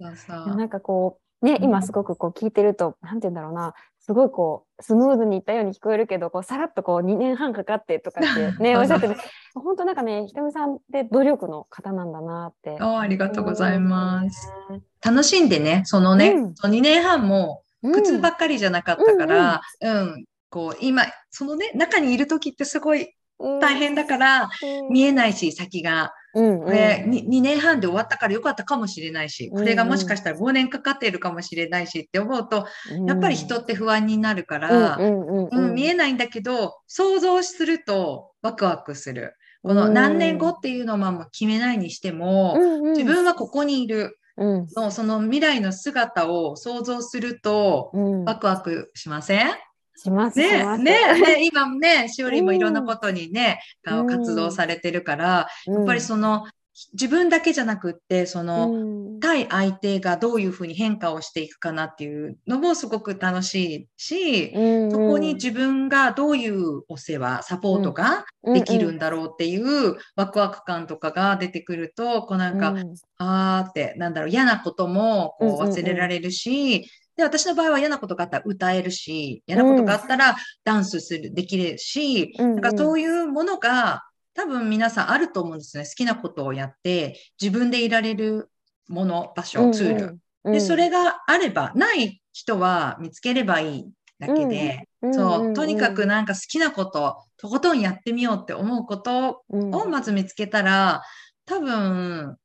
[0.00, 0.66] そうそいやなう。
[0.66, 3.74] んかこう、ね、うん今すごくこう聞いてると、なんて言うんだろうな、
[4.06, 9.16] すごいこう、スムーズにいったように聞こえるけど、こう、さらっとこう、2年半かかってとかってね、 おっしゃってね、
[9.52, 12.76] 本当なんかね、ひとみさんって努力の方なんだなって。
[12.78, 14.48] あありがとうございます。
[14.70, 14.80] ね。
[15.04, 23.12] 楽しんでね、そのね、うんその2年半も苦痛ばっっかりじゃなかったから、うん、こう今、そのね、中にいる時ってすごい
[23.60, 24.48] 大変だから、
[24.88, 26.12] 見えないし、先が。
[26.36, 32.66] うんこれ、に 2, 年半で終わったからよかったかもしれないし、これがもしかしたら5年かかっているかもしれないしって思うと、
[33.06, 39.34] やっぱり人って不安になるから、うん見えないんだけど、想像するとワクワクする。
[39.62, 42.56] この何年後っていうのはもう決めないにしても、
[42.96, 44.66] 自分はここにいるうん。
[44.76, 48.24] の、その未来の姿を想像すると、うん。
[48.24, 49.48] ワクワクしません？
[49.96, 54.06] しますねねね今もね、しおりもいろんなことにね、うん。
[54.06, 56.44] 活動されてるから、ややっぱりその、
[56.92, 64.52] 自分だけじゃなくって、その、の対相手がどういうふうに変化をしていくかなっていうのもすごく楽しいし、
[64.90, 72.74] そこに自分がどういうお世話、サポートができるんだろうっていうワクワク感とかが出てくると、こうなんか、
[73.16, 75.72] あーって、なんだろう、嫌なこともこううんうんうん。
[75.72, 76.84] 忘れられるし、
[77.16, 85.84] で、私の場合は嫌なことがあったら歌えるし、嫌なことがあったらダンスする、できるし、なんかそういうものが多分皆さんあると思うんですね。
[85.84, 88.50] 好きなことをやって、自分でいられる
[88.88, 90.52] もの、場所、ツール。
[90.52, 101.02] で、それがあれば、ない人は見つければいいだけで、そう、とにかくなんか好きなこと、とことんやってみようって思うことをまず見つけたら、
[101.46, 102.36] 多分、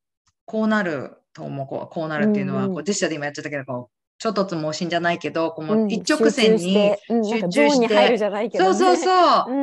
[0.45, 1.67] こうなると思う。
[1.67, 8.17] こうこうなるっていうのは、こう実写で今やっちゃったけど、こう、ちょっとつ盲信じゃないけど、こうもう一直線に集中して、
[8.55, 9.11] そうそうそ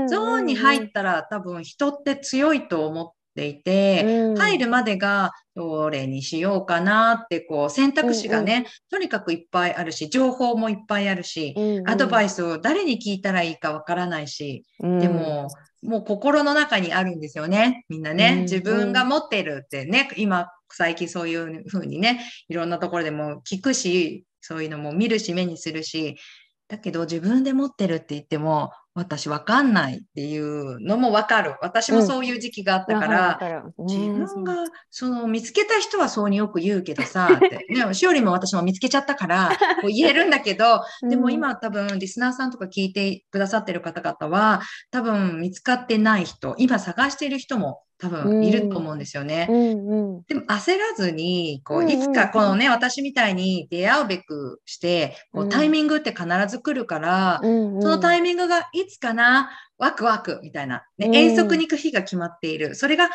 [0.05, 11.55] う、ゾーンに入ったら多分人って強いと思っていて、入るまでがどれにしようかなって、こう選択肢がね、とにかくいっぱいあるし、情報もいっぱいあるし、
[11.87, 15.47] アドバイスを誰に聞いたらいいかわからないし、でも、
[15.85, 17.85] もう心の中にあるんですよね。
[17.89, 18.39] みんなね。
[18.43, 26.17] 自分が持ってるってね、今、最近そういうふうにね、いろんなところでも聞くし、そういうのも見るし、目にするし、
[26.69, 31.55] だけど自分で持ってるって言っても、私わかんないっていうのもわかる。
[31.63, 34.55] 私もそういう時期があったから、うん、自分が
[34.91, 37.67] その見つけた人はそうによく言うけどさ、って。
[37.71, 49.47] ね、しおりも私も見つけちゃったから、こう言えるんだけど、 でも今多分リスナーさんとか聞いてくださってる方々は、多分見つかってない人、今探している人も多分いると思うんですよね。
[49.51, 62.77] うんうん、でも焦らずに、こう、いつかこのね、私みたいに出会うべくして、こうタイミングって必ず来るから、うんうん、そのタイミングがいつかな、ワクワクみたいな、ね、遠足に行く日が決まっている。
[62.77, 63.11] それが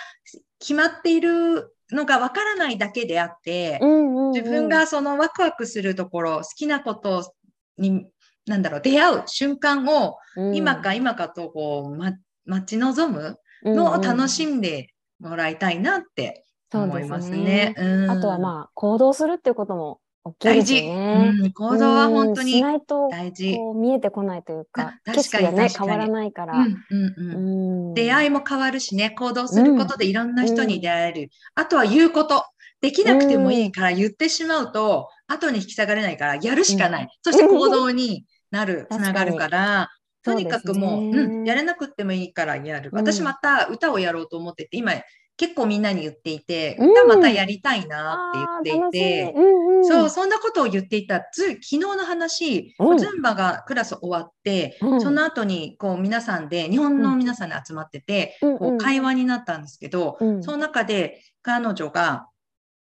[0.59, 7.33] 決まっているのがわからないだけであって、うんうんうん、自分がそのワクワクするところ、好きなこと
[7.77, 8.05] に、
[8.45, 10.17] なんだろう、出会う瞬間を、
[10.53, 12.13] 今か今かとこう、ま、
[12.45, 17.75] 待ち望むのを楽しんでもらいたいなって思いますね。
[17.77, 19.99] うん、あとはまあ、行動するっていうことも
[20.39, 21.51] 大事、うん。
[21.51, 23.55] 行動は本当にないと大事。
[23.57, 27.93] こう見えてこないというか、確かにね、変わらないから、うんうんうん。
[27.93, 31.29] 出会いも変わるしね、行動することでいろんな人に出会える。
[31.55, 32.45] あとは言うこと。
[32.79, 37.03] できなくてもいいから言ってしまうと、後に引き下がれないから、やるしかない。
[37.03, 37.09] うん。
[37.21, 39.89] そして行動になる、つながるから、
[40.23, 42.89] とにかくもう、ねうん、やれなくってもいいからやる。
[42.91, 42.97] うん。
[42.97, 44.93] 私また歌をやろうと思ってて、今
[45.35, 46.91] 結構みんなに言っていて、うん。
[46.91, 51.27] 歌またやりたいなって言っていて、うんうん、そう、そんなことを言っていた。
[51.33, 52.97] ず昨日の話、うん。
[52.97, 55.01] ズンバがクラス終わって、うん。
[55.01, 58.57] その後にこう皆さんで、日本の皆さんで集まってて、うん。
[58.57, 60.43] こう会話になったんですけど、うん。
[60.43, 62.27] その中で彼女が、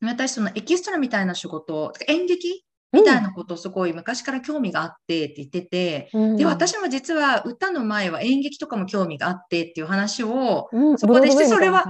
[0.02, 3.32] 私そのエキストラみたいな仕事、演劇みたいな。
[3.32, 6.36] ことすごい昔から興味があってって言ってて、うん。
[6.38, 10.98] で、私も実は歌の前は演劇とかも興味があってっていう話を、うん。
[10.98, 11.86] そこでしてそれは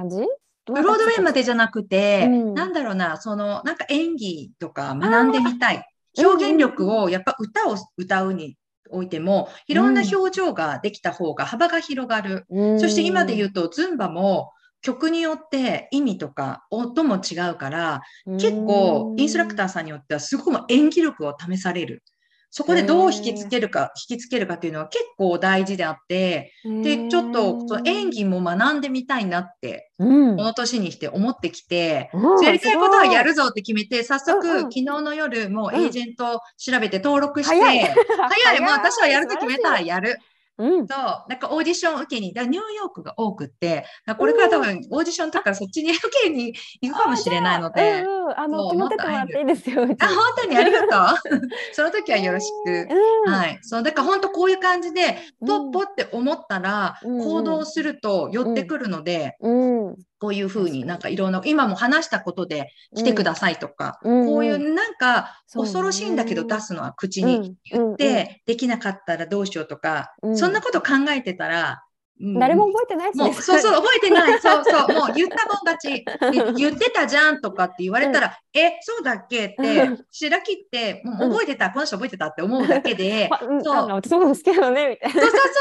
[0.65, 2.53] ブロードウェイまでじゃなくて、うん。
[2.53, 5.83] なんだろうな、その、なんか演技とか学んでみたい。
[6.17, 6.27] ー。
[6.27, 8.57] 表現力を、やっぱ歌を歌うに
[8.89, 12.45] おいても、いろんな表情ができた方が幅が広がる。
[12.49, 12.79] うん。
[12.79, 14.51] そして今で言うと、ズンバも
[14.81, 22.03] 曲によって意味とか音も違うから、結構インストラクターさんによってはすごく演技力を試される。
[22.49, 30.37] そこでどう引きつけるか、引きつけるかっていうのは結構大事であって、で、ちょっとその演技も学んでみたいなって、うん。
[30.37, 34.61] この年にして思ってきて、うんやりたいことはやるぞって決めて、早速、うんうん。
[34.63, 35.83] 昨日の夜、もううん。
[35.83, 37.79] エージェント調べて登録して、早い。
[37.79, 39.73] 早い、 もう私はやると決めた。
[39.73, 40.17] らやる。
[40.57, 40.87] うん。
[40.87, 43.85] そう、なんかオーディション受けに、だニューヨークが多くって、
[44.17, 49.83] これから多分オーディションとかそっちに受けに行くかもしれないので、うんうん、あのそう決まっててもらっていいですよ。
[49.83, 49.97] あ、本
[50.37, 51.41] 当にありがとう。
[51.73, 52.87] その時はよろしく。
[53.25, 53.33] うん。
[53.33, 53.59] はい。
[53.61, 55.71] そう、だから本当こういう感じで、うん。
[55.71, 59.49] ポッポって思ったら、行動すると寄ってくるので、う
[59.91, 64.25] んこういうふうになんかいろんな、今も話したことで来てくださいとか、うん。
[64.25, 70.37] こういうなんか恐ろしいんだけど出すのは口に言って、できなかったらどうしようとか、うん。
[70.37, 71.86] そんなこと考えてたら、うん
[72.19, 73.23] 誰も覚えてないですね。
[73.25, 74.39] もう、そうそう、 覚えてない。
[74.39, 76.03] そうそう、もう言ったもん勝ち。
[76.03, 83.63] で言ってたじゃんとかって言われたら、え、そうだっけってうん、白切って、もう覚えてた、この人覚えてたって思うだけで、あ うん。
[83.63, 83.75] そう。
[83.93, 85.21] 私のこと好きなのねみたいな。
[85.21, 85.51] そうそうそう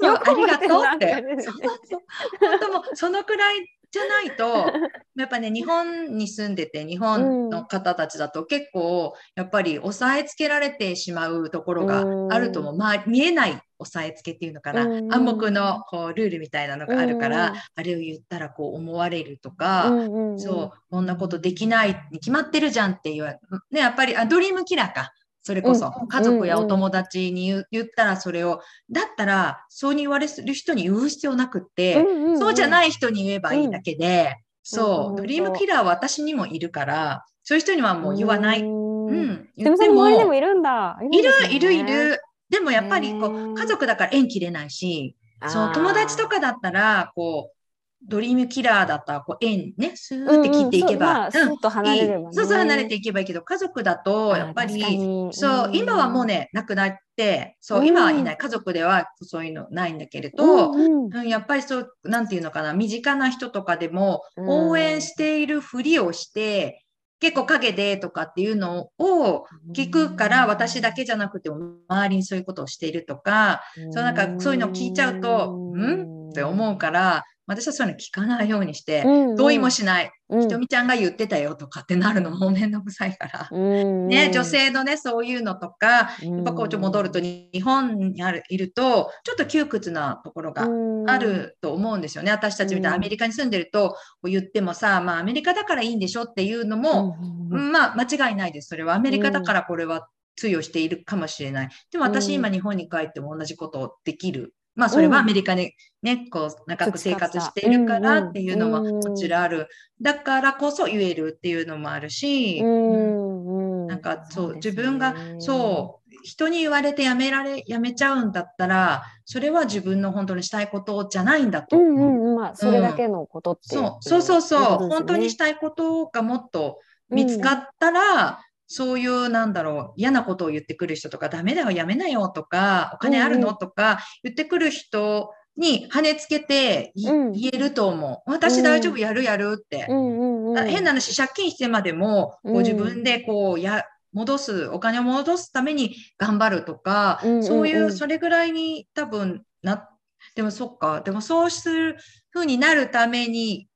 [0.00, 1.06] そうそうそう、ありがとうって。
[1.06, 2.00] よく覚えてるなそうそう。
[2.40, 4.44] 本当もうそのくらいじゃないと、
[5.16, 12.76] やっぱね、日本に住んでて、日本の方たちだと結構、やっぱり押さえつけられてしまうところがあると思う。
[12.76, 14.84] まあ、見えない押さえつけっていうのかな。
[14.84, 19.90] うん暗黙のこうルールみたいなのがあるから、うんあれを言ったらこう思われるとか、
[20.36, 23.38] そう、こんなことできないに決まってるじゃんって言われ
[23.70, 25.12] ね、やっぱりあドリームキラーか。
[25.42, 32.04] それこそ、うん家族やお友達に言,、言ったらそれを、だったら、そうに言われる人に言う必要なくって、
[32.38, 32.70] そうじゃい。
[32.70, 38.60] ない人に言えばいいだけで、そう、うんドリームキラーは私にもいるから、そういう人にはもう言わない。
[38.60, 39.06] うん。
[39.08, 39.48] うん。
[39.56, 40.98] 言でもそってもの周りでもいるんだ。
[41.10, 41.82] いるいるい。
[41.82, 42.20] る。
[42.48, 45.16] でもやっぱりこう、家族だから縁切れないし、
[45.48, 47.59] そう、友達とかだったら、こう、
[48.02, 52.26] ドリームキラーだったら、こう、縁ね、スーって切っていけば、うんうんそ離れればね。
[52.28, 52.34] いい。
[52.34, 54.96] そうそう、離れていけばいいけど、家族だと、やっぱり、
[55.30, 57.88] そう、り今はもう、ね、亡くなって、そうう、ん。
[57.88, 60.78] 今はいない、家族ではそういうのないんだけれど、う
[61.22, 64.48] んやっぱりそう、なんていうのかな、身近な人とかでも、うん。
[64.70, 66.84] 応援しているふりをして、
[67.20, 69.44] 結構陰でとかっていうのを
[69.76, 71.56] 聞くから、私だけじゃなくても、
[71.88, 73.60] 周りにそういうことをしているとか、
[73.90, 76.30] そうなんかそういうのを聞いちゃうと、ん？
[76.30, 79.04] って思うから、私はそういうの聞かないようにして、
[79.36, 80.04] 同意もしない。
[80.04, 80.10] うん
[80.42, 83.48] ひとみちゃんが言ってたよとかってなるのもめんどくさいから。
[83.50, 90.68] うんね、女性のね、そういうのとか、やっぱこうちょ戻ると、日本にあるいると、ちょっと窮屈なところが
[91.12, 92.30] あると思うんですよね。
[92.30, 97.16] 私たちみたいなアメリカに住んでると、こう言ってもさ、まあアメリカだからいいんでしょっていうのも、
[97.50, 98.68] うんまあ間違いないです。
[98.68, 101.68] それはアメリカだからこれは通用しているかもしれない。
[101.90, 104.54] でも私今日本に帰っても同じことできる。
[104.80, 109.00] まあそれはアメリカでね、こう長く生活しているからっていうのはうん。
[109.02, 109.68] こちらある。
[110.00, 121.76] だからこそ言えるっていうのもあるし、うんなんかそう、自分がそう人に言われてやめられやめちゃうんだったらそれは自分の本当にしたいことじゃないんだと。
[121.76, 121.80] う。
[121.80, 126.78] んうんまあそれだけのことっていそうそうそうそう、本当にしたいことがもっと
[127.10, 128.40] 見つかったら、
[128.72, 138.30] そういうなんだろう嫌なことを言ってくる人とかダメだよやめなよとかお金あるの、とか言ってくる人に跳ねつけて言えると思う。
[138.30, 140.58] 私大丈夫やるやるって、うんうんうん。
[140.58, 149.88] あ変な話借金してまでもこう自分でこうや戻すお金を戻すために頑張るとか、そういうそれぐらいに多分な
[150.36, 151.00] でもそっか。
[151.00, 151.96] でもそうする
[152.32, 153.66] 風になるために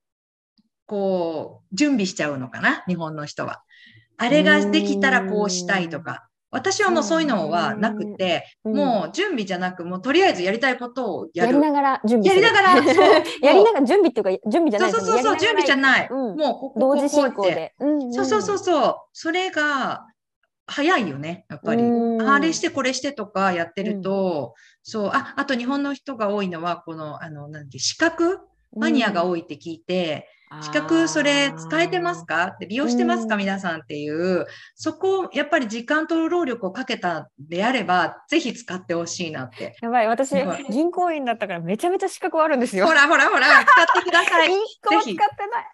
[0.85, 3.61] こう準備しちゃうのかな日本の人は。
[4.17, 6.27] あれができたらこうしたいとか。
[6.51, 11.53] 私はもうそういうのはなくて、うんもう準備じゃなく、もうとりあえずやりたいことをやる。
[11.53, 12.95] やりながら準備やりながらそう
[13.45, 16.07] やりながら準備っていうか準備じゃないそうそうそう準備じゃない。
[16.09, 17.73] うんもうここ同時進行で。
[17.79, 18.95] うんうんそうそうそうそう。
[19.11, 20.05] それが、
[20.67, 21.83] 早いよね、やっぱり。
[21.83, 28.39] うんあれしてこれしてとかやってると、そう、あ、あと日本の人が多いのは、この、あの、なんだっけ、資格？
[28.75, 30.27] マニアが多いって聞いて、
[30.61, 32.45] 資格それ使えてますか？
[32.45, 33.35] って利用してますか？
[33.35, 39.75] うん皆さんっていう、そこをやっぱり時間と労力をかけたんであれば、ぜひ使ってほしいなって。
[39.81, 40.33] やばい、私
[40.69, 42.87] 銀行員だったからめちゃめちゃ資格あるんですよ。
[42.87, 44.47] ほらほらほら、使ってください。
[44.47, 45.27] 一個も使ってない。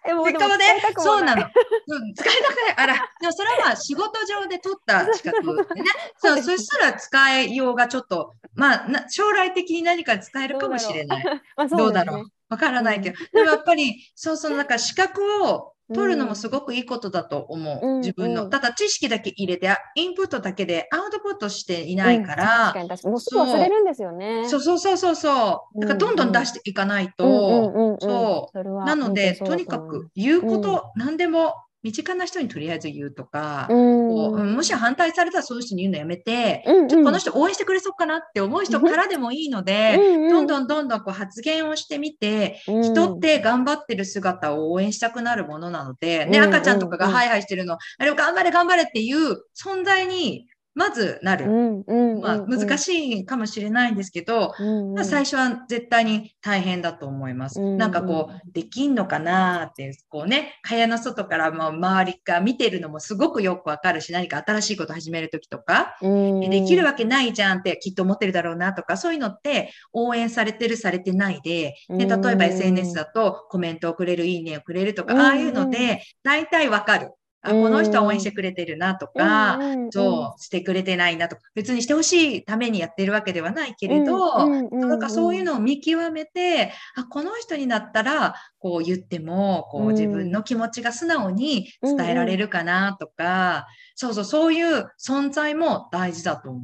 [0.06, 1.44] え、もうでも使いたくもそうなのい。
[1.44, 2.74] うん、使えなくない。
[2.76, 5.42] あら、でもそれはまあ仕事上で取った資格
[5.74, 5.90] でね。
[6.18, 11.24] そう、そしたら使えようがちょっと、まあ、な将来的に何か使えるかもしれない。
[11.56, 12.24] まあどうだろう？
[12.52, 13.16] わからないけど。
[13.32, 17.86] でもやっぱり、そうそう、なんか資格を取るのもすごくいいことだと思う。
[17.86, 18.44] うん自分の。
[18.44, 23.12] うんただ知識だけ入れて、あインプットだけでアウトプットしていないかうん確ら、かに確かに。
[23.12, 24.48] もうすぐ忘れるんですよね。
[24.48, 25.80] そうそうそうそうそう。
[25.80, 34.54] だからどんどん出していかないと、そうなので、とにかく言うこと、何でも身近な人にとりあえず言うとか、うん。
[34.54, 37.04] もし反対されたらその人に言うのやめて、うんうん。
[37.04, 40.30] この人応援してくれそうかなって思う人からでもいいので、うんうん。
[40.30, 42.82] どんどんどんどんこう発言をしてみて、うん。
[42.82, 51.46] 人って頑張ってる姿を応援したくなるものなので、ね、うん赤ちゃんとかがうんハイハイしてるの、あれを頑張れ頑張れっていう存在にまずなる。
[51.46, 52.78] うんうんまあ、難い。
[52.78, 52.88] し
[53.20, 57.60] いかもしれないんですけど、うんうん最初は絶対に大変だと思います。
[57.60, 77.10] うんなんかこう、できんのかなって、こうね、蚊帳の外からもう周りが見てるのもすごくよくわかるし、何か新しいこと始めるときとか、うんできるわけないじゃんってきっと思ってるだろうなとか、そういうのって応援されてる、されてないで、で、例えばうん SNS だとコメントをくれる、いいねをくれるとか、うんああいうので、大体わかる。
[77.42, 79.58] あ、この人は応援してくれてるなとか、
[79.90, 93.66] そう、してくれてないなとか、別にしてほしいためにやってるわけではないけれど、なんかそういうのを見極めて、あ、この人になったら、こう言っても、こううん自分の気持ちが素直に伝えられるかなとか、
[93.96, 96.62] そうそう、そういう存在も大事だと思う。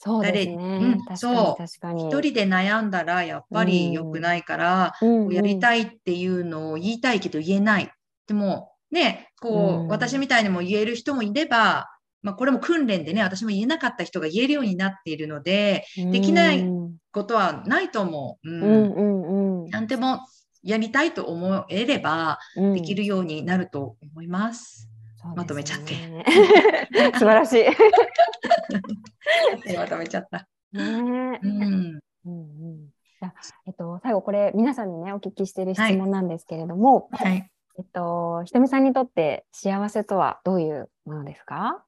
[0.00, 0.56] そうですね。
[0.56, 2.06] うんそう確かに。
[2.06, 7.90] 一人で悩んだらやっぱり良くないから、うんやりたいっていうのを言いたいけど言えない。
[8.26, 11.88] でも、ね、こう、うん私みたいにも言える人もいれば、
[12.22, 18.50] まあこれも訓練でね、私も言えなかった人が言えるようになっているので、できないうんことはないと思う。
[18.50, 19.70] うんうんうんうん。
[19.70, 20.20] なんでも
[20.62, 24.88] やりたいと思えればうんできるようになると思います。
[25.20, 25.94] すねまとめちゃって
[27.14, 27.64] 素晴らしい。
[29.76, 30.46] まとめちゃった。
[30.72, 31.34] ねえうん。
[31.42, 32.88] うんうん
[33.20, 33.34] じゃあ
[33.66, 37.50] えっと、最後これ皆さんにねお聞きしている質問なんですけれども、はい。
[37.78, 41.84] えっと、ひとみさんにとって幸せとはどういうものですか、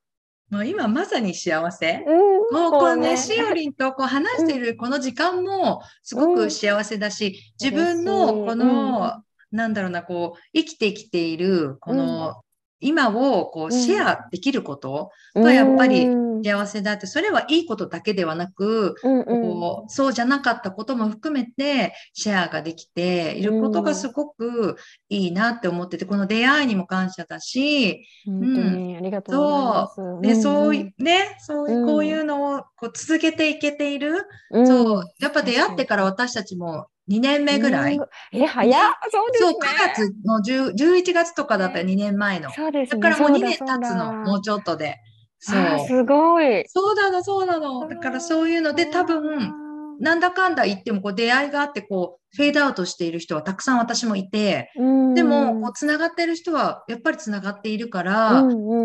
[0.50, 2.04] もう今まさに幸せ。
[2.06, 9.22] うんもうこうね、そしおりんとこう話してるこの時間もすごく幸せだし、自分のこの、
[9.52, 12.42] なんだろうな、こう、生きてきている、この、
[12.80, 16.30] 今をこうシェアできることがやっぱりうん。
[16.42, 19.42] 幸せだって、それはいいことだけではなく、うんうん。
[19.42, 24.76] こうそうじゃなかったことも含めてシェアができていることがすごく
[25.08, 29.94] いいなって思ってて、この出会いにも感謝だし、本当にありがとうございます。
[29.96, 34.26] そう、ね、そういね、そうこういうのをこう続けていけている。
[34.50, 34.66] うん。
[34.66, 37.96] そう、やっぱ出会ってから私たちも2年目ぐらい。
[37.96, 39.58] うんえ、早っそうですそう、ね。
[39.58, 42.50] 9月の10 11月とかだったら2年前の。
[42.50, 43.00] そうですね。
[43.00, 44.98] だからもう2年経つの、もうちょっとで。
[45.40, 45.86] そう。
[45.86, 46.64] すごい。
[46.68, 47.88] そうなの、そうなの。
[47.88, 49.52] だからそういうので多分、
[50.00, 54.70] なんだかんだ言ってもこう出会いがあってこうフェードアウトしている人はたくさん私もいて、
[55.14, 58.40] でもこうつながってる人はやっぱりつながっているから、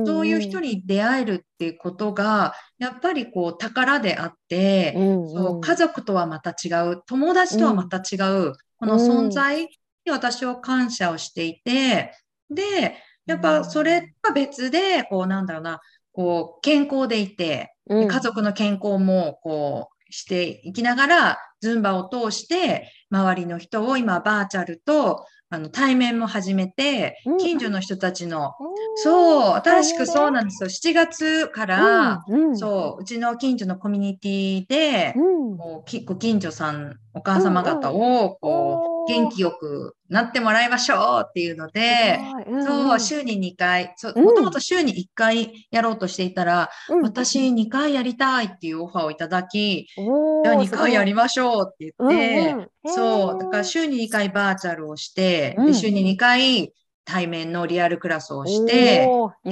[0.05, 9.69] そういう人に出会えるっていうことがやっぱりこう宝であって、そう家族とはまた違う友達とはまた違う、この存在に
[10.09, 12.13] 私は感謝をしていて
[12.49, 12.95] で
[13.25, 18.07] やっぱそれが別でこうなんだろうなこう健康でいて、うん。
[18.07, 28.53] 家族の健康もこうしていきながら、ズンバを通して、周りの人を今、バーチャルとあの対面も始めてうん、近所の人たちの、
[28.95, 30.69] そう、新しくそうなんですよ。
[30.69, 35.57] 7月から、そう、うちの近所のコミュニティで、うん。
[35.57, 42.63] こうきご近所さん、お母様方を、こう、元気よくなってもらいましょうっていうので、すごい。
[42.65, 47.01] そう、週に2回、もともと週に1回やろうとしていたら、うん。
[47.01, 55.65] 私2回やりたいっていうオファーをいただき、おじゃあー2回やりましょうって言って、うんうんそう、だから週に2回バーチャルをして、うん。
[55.67, 59.07] で週に2回対面のリアルクラスをして、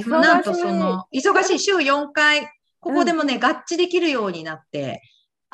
[0.08, 1.60] なんとその、忙しい。
[1.60, 2.48] 週4回、
[2.80, 5.02] ここでもね、合致できるようになって、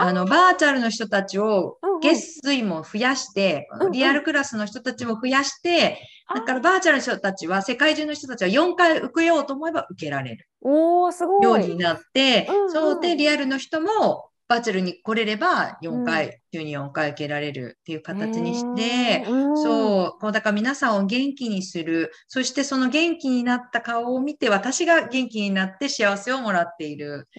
[0.02, 11.44] あの、バーチャルの人たちを月水も増やしてうんうん、リアルクラスの人たちも増やして、あだからバーチャルの人たちは、世界中の人たちは4回受けようと思えば受けられるおー、すごい。
[11.44, 19.58] ようになってうんうん、そうで、リアルの人もバーチャルに来れれば4回、週に4回受けられるっていう形にして、うん。
[19.58, 27.30] そう、こうだから皆さんを元気にする、そしてその元気になった顔を見て、私が元気になって幸せをもらっている。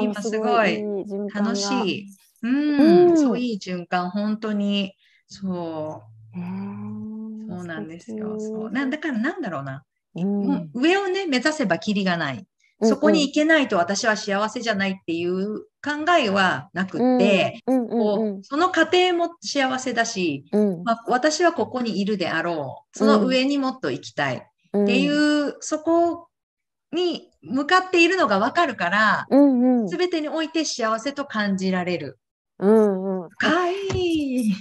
[0.00, 0.88] 今すごい
[1.34, 2.06] 楽しい。
[2.42, 3.16] うん、うん。
[3.18, 4.94] そういい循環、本当に。
[5.26, 6.04] そ
[7.46, 8.36] う、そうなんですよ。
[8.38, 8.70] そう。
[8.70, 9.84] なだからなんだろうな、
[10.74, 12.46] 上をね、目指せばキリがない。
[12.82, 20.82] うんそこに行けないと私は幸せじゃないっていう考えはなくって、こうその過程も幸せだし、うん。
[20.82, 22.98] まあ、私はここにいるであろう。
[22.98, 24.48] その上にもっと行きたい。
[24.72, 24.82] うん。
[24.84, 26.26] っていう、そこ
[26.92, 29.88] に向かっているのがわかるから、うんうん。
[29.88, 32.18] すべてにおいて幸せと感じられる。
[32.58, 33.28] うんうん。
[33.30, 33.74] 深い。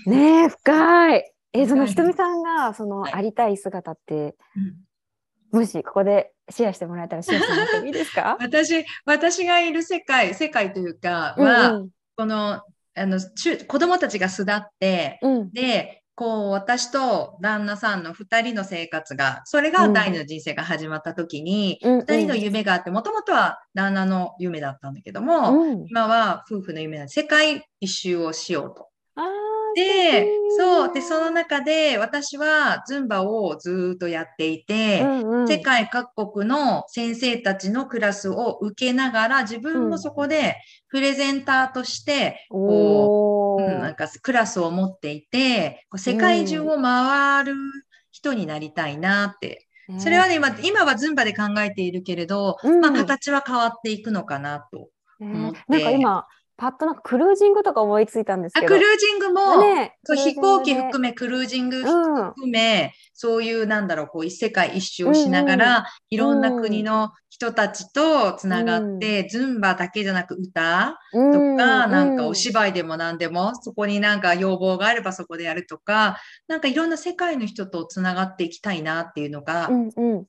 [0.05, 1.31] ねえ深い。
[1.53, 3.13] えそのひとみさんがそのはい。
[3.13, 4.75] ありたい姿ってうん
[5.51, 8.37] もしここでシェアしてもらえたらシェアしてもらってもいいですか？
[8.41, 11.89] 私、私がいる世界、世界というかうんは、うん。
[12.17, 12.61] この、
[12.95, 15.51] あの、中子供たちが巣立って、うん。
[15.51, 21.99] で、こう、私と旦那さんの二人の生活が、それが第二の人生が始まった時に、うん。
[22.01, 25.85] 二人の夢があって、もともとは旦那の夢だったんだけども、うん。
[25.89, 28.89] 今は夫婦の夢な世界一周をしようと。
[29.75, 30.93] で、そう。
[30.93, 40.55] で、その中で私はズンバをずーっとやっていて、うんうん世界各国の先生たちのクラスを受けながら、自分もそこで
[40.89, 47.53] プレゼンターとして、こう、うんなんかクラスを持っていて、世界中を回る
[48.11, 49.67] 人になりたいなって。
[49.97, 54.89] それはね、今、今はズンバで考えているけれど、うんまあ形は変わっていくのかなと。
[55.19, 56.25] ね思ってなんか今
[56.61, 58.75] パッとなんかクルージングとか思いついたんですあ、けど。
[58.75, 61.85] クルージングも、ねそう飛行機含めめクルージングうん。
[61.85, 80.25] 含め、そういうなんだろう、こう世界一周をしながら、うんいろんな国の人たちとつながって、ズンバだけじゃなく歌とか、なんかお芝居でも何でも、そこになんか要望があればそこでやるとか、なんかいろんな世界の人とつながっていきたいなっていうのがうんうん。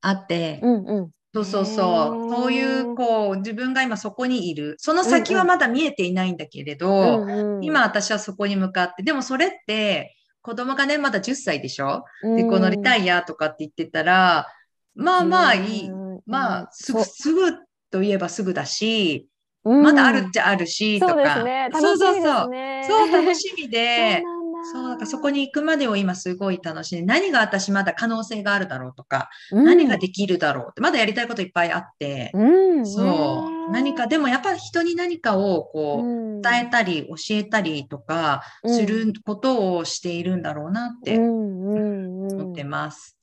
[0.00, 2.26] あって、うんうんそうそうへそー。
[2.26, 2.28] う。
[2.30, 4.76] そういう、こう、自分が今そこにいる。
[4.78, 7.64] その先はまだ見えていないんだけれど、うんうん。
[7.64, 12.04] 今私はそこに向かって、でもそれって、子供がね、まだ10歳でしょ？
[12.22, 12.36] うん。
[12.36, 14.46] で、このリタイアとかって言ってたら、
[14.94, 15.88] まあまあいい。
[15.88, 17.12] うんまあ、すぐ、そう。
[17.14, 17.52] すぐ
[17.90, 19.28] といえばすぐだし、
[19.64, 19.82] うん。
[19.82, 21.44] まだあるっちゃあるし、とそうですか。
[21.44, 21.68] ね。
[21.72, 22.50] そうそう楽しみですそう。
[22.50, 24.22] ねそう、楽しみで、
[24.72, 27.02] そそうだかそこに行くまでを今すごい楽しい。
[27.02, 33.72] 何が私まだ可能性があるだろうとか、うん何ができるだろうって、まだやりたいこといっぱいあって、うんそう。
[33.72, 43.15] 何か、でもやっぱり人に何かをこう、うん伝えたり、教えたりとか、することをしているんだろうなって思ってます。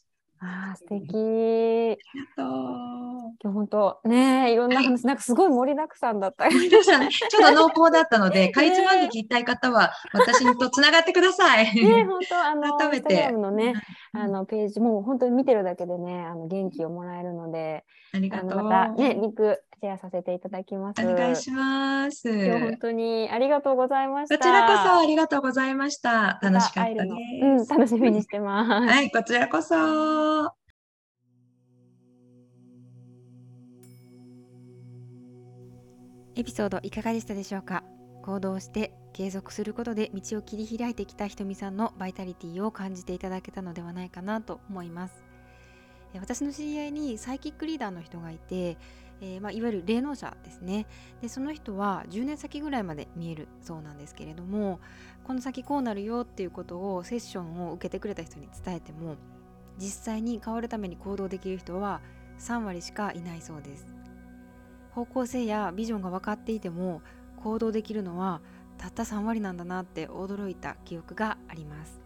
[0.46, 1.98] あー素敵あり
[2.36, 3.14] がとう。
[3.42, 6.50] 今日本当ねいろんな話、なんかすごい盛りだくさんだった。
[6.50, 11.66] 皆さんねちょっと濃厚だったので、 かいつまんで聞きたい方は、私とつながってください。
[11.82, 13.74] ね本当あの改めてのね
[14.14, 18.50] うんあのページもう本当に見てるだけでねあの元気をもらえるのであありがとう。
[18.50, 21.06] のまたねリンクシェアさせていただきます。
[21.06, 22.30] お願いします。
[22.30, 24.38] 今日本当にありがとうございました。
[24.38, 26.40] こちらこそありがとうございました。
[26.42, 27.70] 楽しかったでま会えるのうんす。
[27.70, 28.72] 楽しみにしてます。
[28.88, 29.76] はい、こちらこそ。
[36.36, 37.84] エピソードいかがでしたでしょうか？
[38.24, 45.34] 行動して継続することで道を切り開いてきたひとみさんのバイタリティを感じていただけたのではないかなと思います
[46.14, 48.78] え私の知り合いにサイキックリーダーの人がいて、
[49.26, 50.86] えーまあ、いわゆる霊能者ですね。
[51.22, 54.82] でその人は10年先ぐらいまで見えるそうなんですけれども
[55.24, 59.16] この先こうなるよっていうことをセッションを受けてくれた人に伝えても
[59.80, 62.02] 実際に変わるために行動できる人は
[62.38, 63.96] 3割しかいないそうです。
[64.92, 67.02] 方向性やビジョンが分かっていても
[67.38, 68.42] 行動できるのは
[68.78, 72.03] たった3割なんだなって驚いた記憶があります。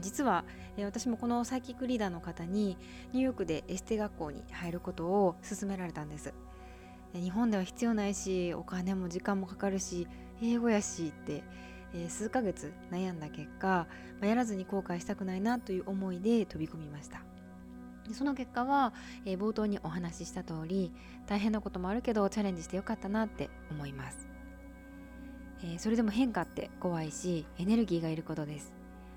[0.00, 0.44] 実は
[0.78, 2.78] 私もこのサイキックリーダーの方に
[3.12, 6.32] ニューヨークでエステ学校に入ることを勧められたんです。
[7.14, 10.08] 日本では必要ないしお金も時間もかかるし
[10.40, 11.42] 英語やしって
[12.08, 13.86] 数ヶ月悩んだ結果、
[14.22, 17.22] やらずに後悔したくないなという思いで飛び込みました。
[18.12, 18.94] その結果は、
[19.26, 20.90] 冒頭にお話しした通り
[21.26, 24.26] 大変なこともあるけどチャレンジしてよかったなって思います、
[25.76, 28.72] それでも変化って怖いしエネルギーがいることです。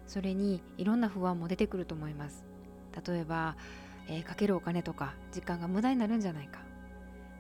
[0.08, 2.46] それにいろんな不安も出てくると思います。
[3.06, 3.56] 例えば、
[4.08, 6.60] えーかけるお金とか時間が無駄になるんじゃないか。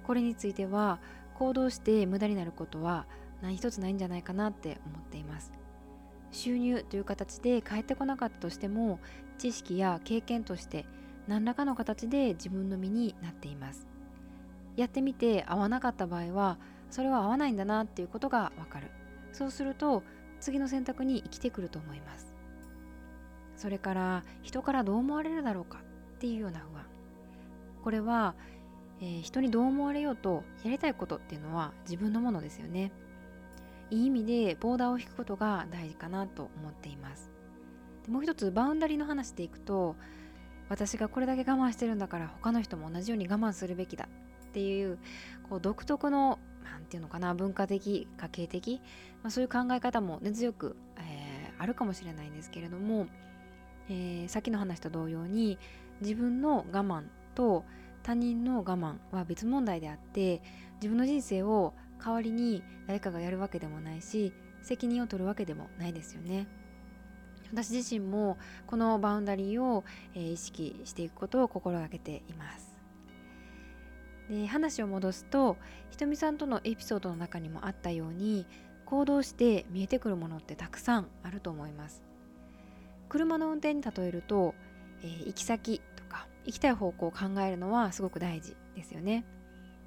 [0.03, 0.99] これについては
[1.35, 3.05] 行動して無駄になることは
[3.41, 5.51] 何一つないんじゃないかなって思っています。
[6.31, 8.99] 収入という形で返ってこなかったとしても
[9.37, 10.85] 知識や経験として
[11.27, 13.87] 何らかの形で自分の身になっています。
[14.75, 16.57] やってみて合わなかった場合は
[16.89, 18.89] それは合わないんだなっていうことがわかる。
[19.31, 20.03] そうすると
[20.39, 22.34] 次の選択に生きてくると思います。
[23.57, 25.79] それから人からどう思われるだろうか
[26.15, 26.85] っていうような不安。
[27.83, 28.35] これは、
[29.01, 32.91] えー、人にどう思われようとやりたいことっていうのは自分のものですよね。
[33.91, 37.31] いい意味でボーダーを引くことが大事かなと思っています。
[38.05, 39.95] でもう一つバウンダリーの話でいくと
[40.69, 44.07] 私がこれだけ我慢してるんだから他の人も同じように我慢するべきだ
[44.49, 44.97] っていう
[45.49, 48.81] こう独特の何て言うのかな文化的家計的、
[49.21, 53.07] まあ、そういう考え方も根強く、えー、あるかもしれないんですけれども、
[53.89, 55.57] えー、さっきの話と同様に
[56.01, 57.03] 自分の我慢
[57.35, 57.63] と
[58.03, 60.41] 他人の我慢は別問題であって
[60.75, 61.73] 自分の人生を
[62.03, 66.47] 代わりに誰かがやるわけでもないし責任を取るわけでもないですよね。
[67.51, 69.83] 私自身もこのバウンダリーを、
[70.15, 72.75] えー、意識していくことを心がけています。
[74.29, 75.57] で話を戻すと
[75.91, 78.47] ひとみさんとのエピソードの中にもあったように
[78.85, 82.04] 行動して見えてくるものってたくさんあると思います。
[83.15, 84.55] 車の運転に例えると、
[85.01, 89.23] えー、行き先とか行きたい方向を考えるのはすごく大事ですよね。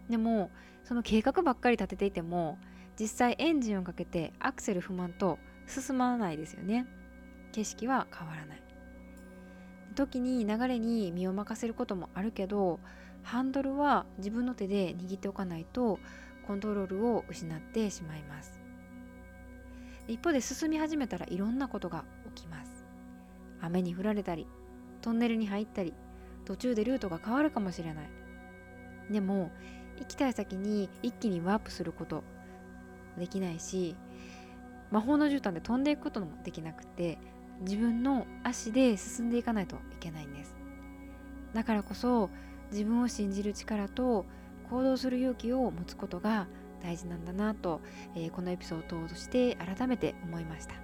[0.09, 0.51] でも
[0.85, 2.59] その計画ばっかり立てていても
[2.99, 6.87] 実際エンジンをかけてアクセル不満と進まないですよね。
[7.53, 8.62] 景色は変わらない。
[9.95, 12.81] 時に流れに身を任せることもあるけど
[13.24, 15.99] ハンドルは自分の手で握っておかないと
[16.47, 18.61] コントロールを失ってしまいます
[20.07, 22.05] 一方で進み始めたらいろんなことが
[22.35, 22.68] 起きます
[23.61, 24.46] 雨に降られたり
[25.02, 25.94] トンネルに入ったり
[26.44, 28.11] 途中でルートが変わるかもしれない。
[29.11, 29.50] でも
[29.98, 32.22] 行きたい先に一気にワープすること
[33.18, 33.96] できないし
[34.90, 37.18] 魔法の絨毯で飛んでいくこともできなくて
[37.62, 40.56] 自分の足で進んでいかないといけないんです。
[41.52, 42.30] だからこそ
[42.70, 44.26] 自分を信じる力と
[44.70, 46.46] 行動する勇気を持つことが
[46.82, 47.80] 大事なんだなと、
[48.14, 50.74] えー、このエピソードを通して改めて思いました、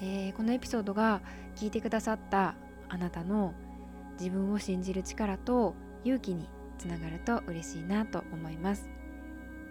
[0.00, 1.20] えー、このエピソードが
[1.56, 2.54] 聞いてくださった
[2.88, 3.54] あなたの
[4.18, 5.74] 自分を信じる力と
[6.04, 8.90] 勇気につながると嬉しいなと思います。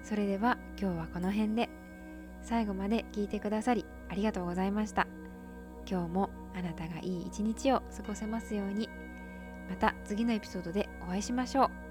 [0.03, 1.69] それでは今日はこの辺で。
[2.41, 5.07] 最後まで聞いてくださりありがとうございました。
[5.89, 8.89] 今日もあなたがいい一日を過ごせますように。
[9.69, 11.82] また次のエピソードでお会いしましょう。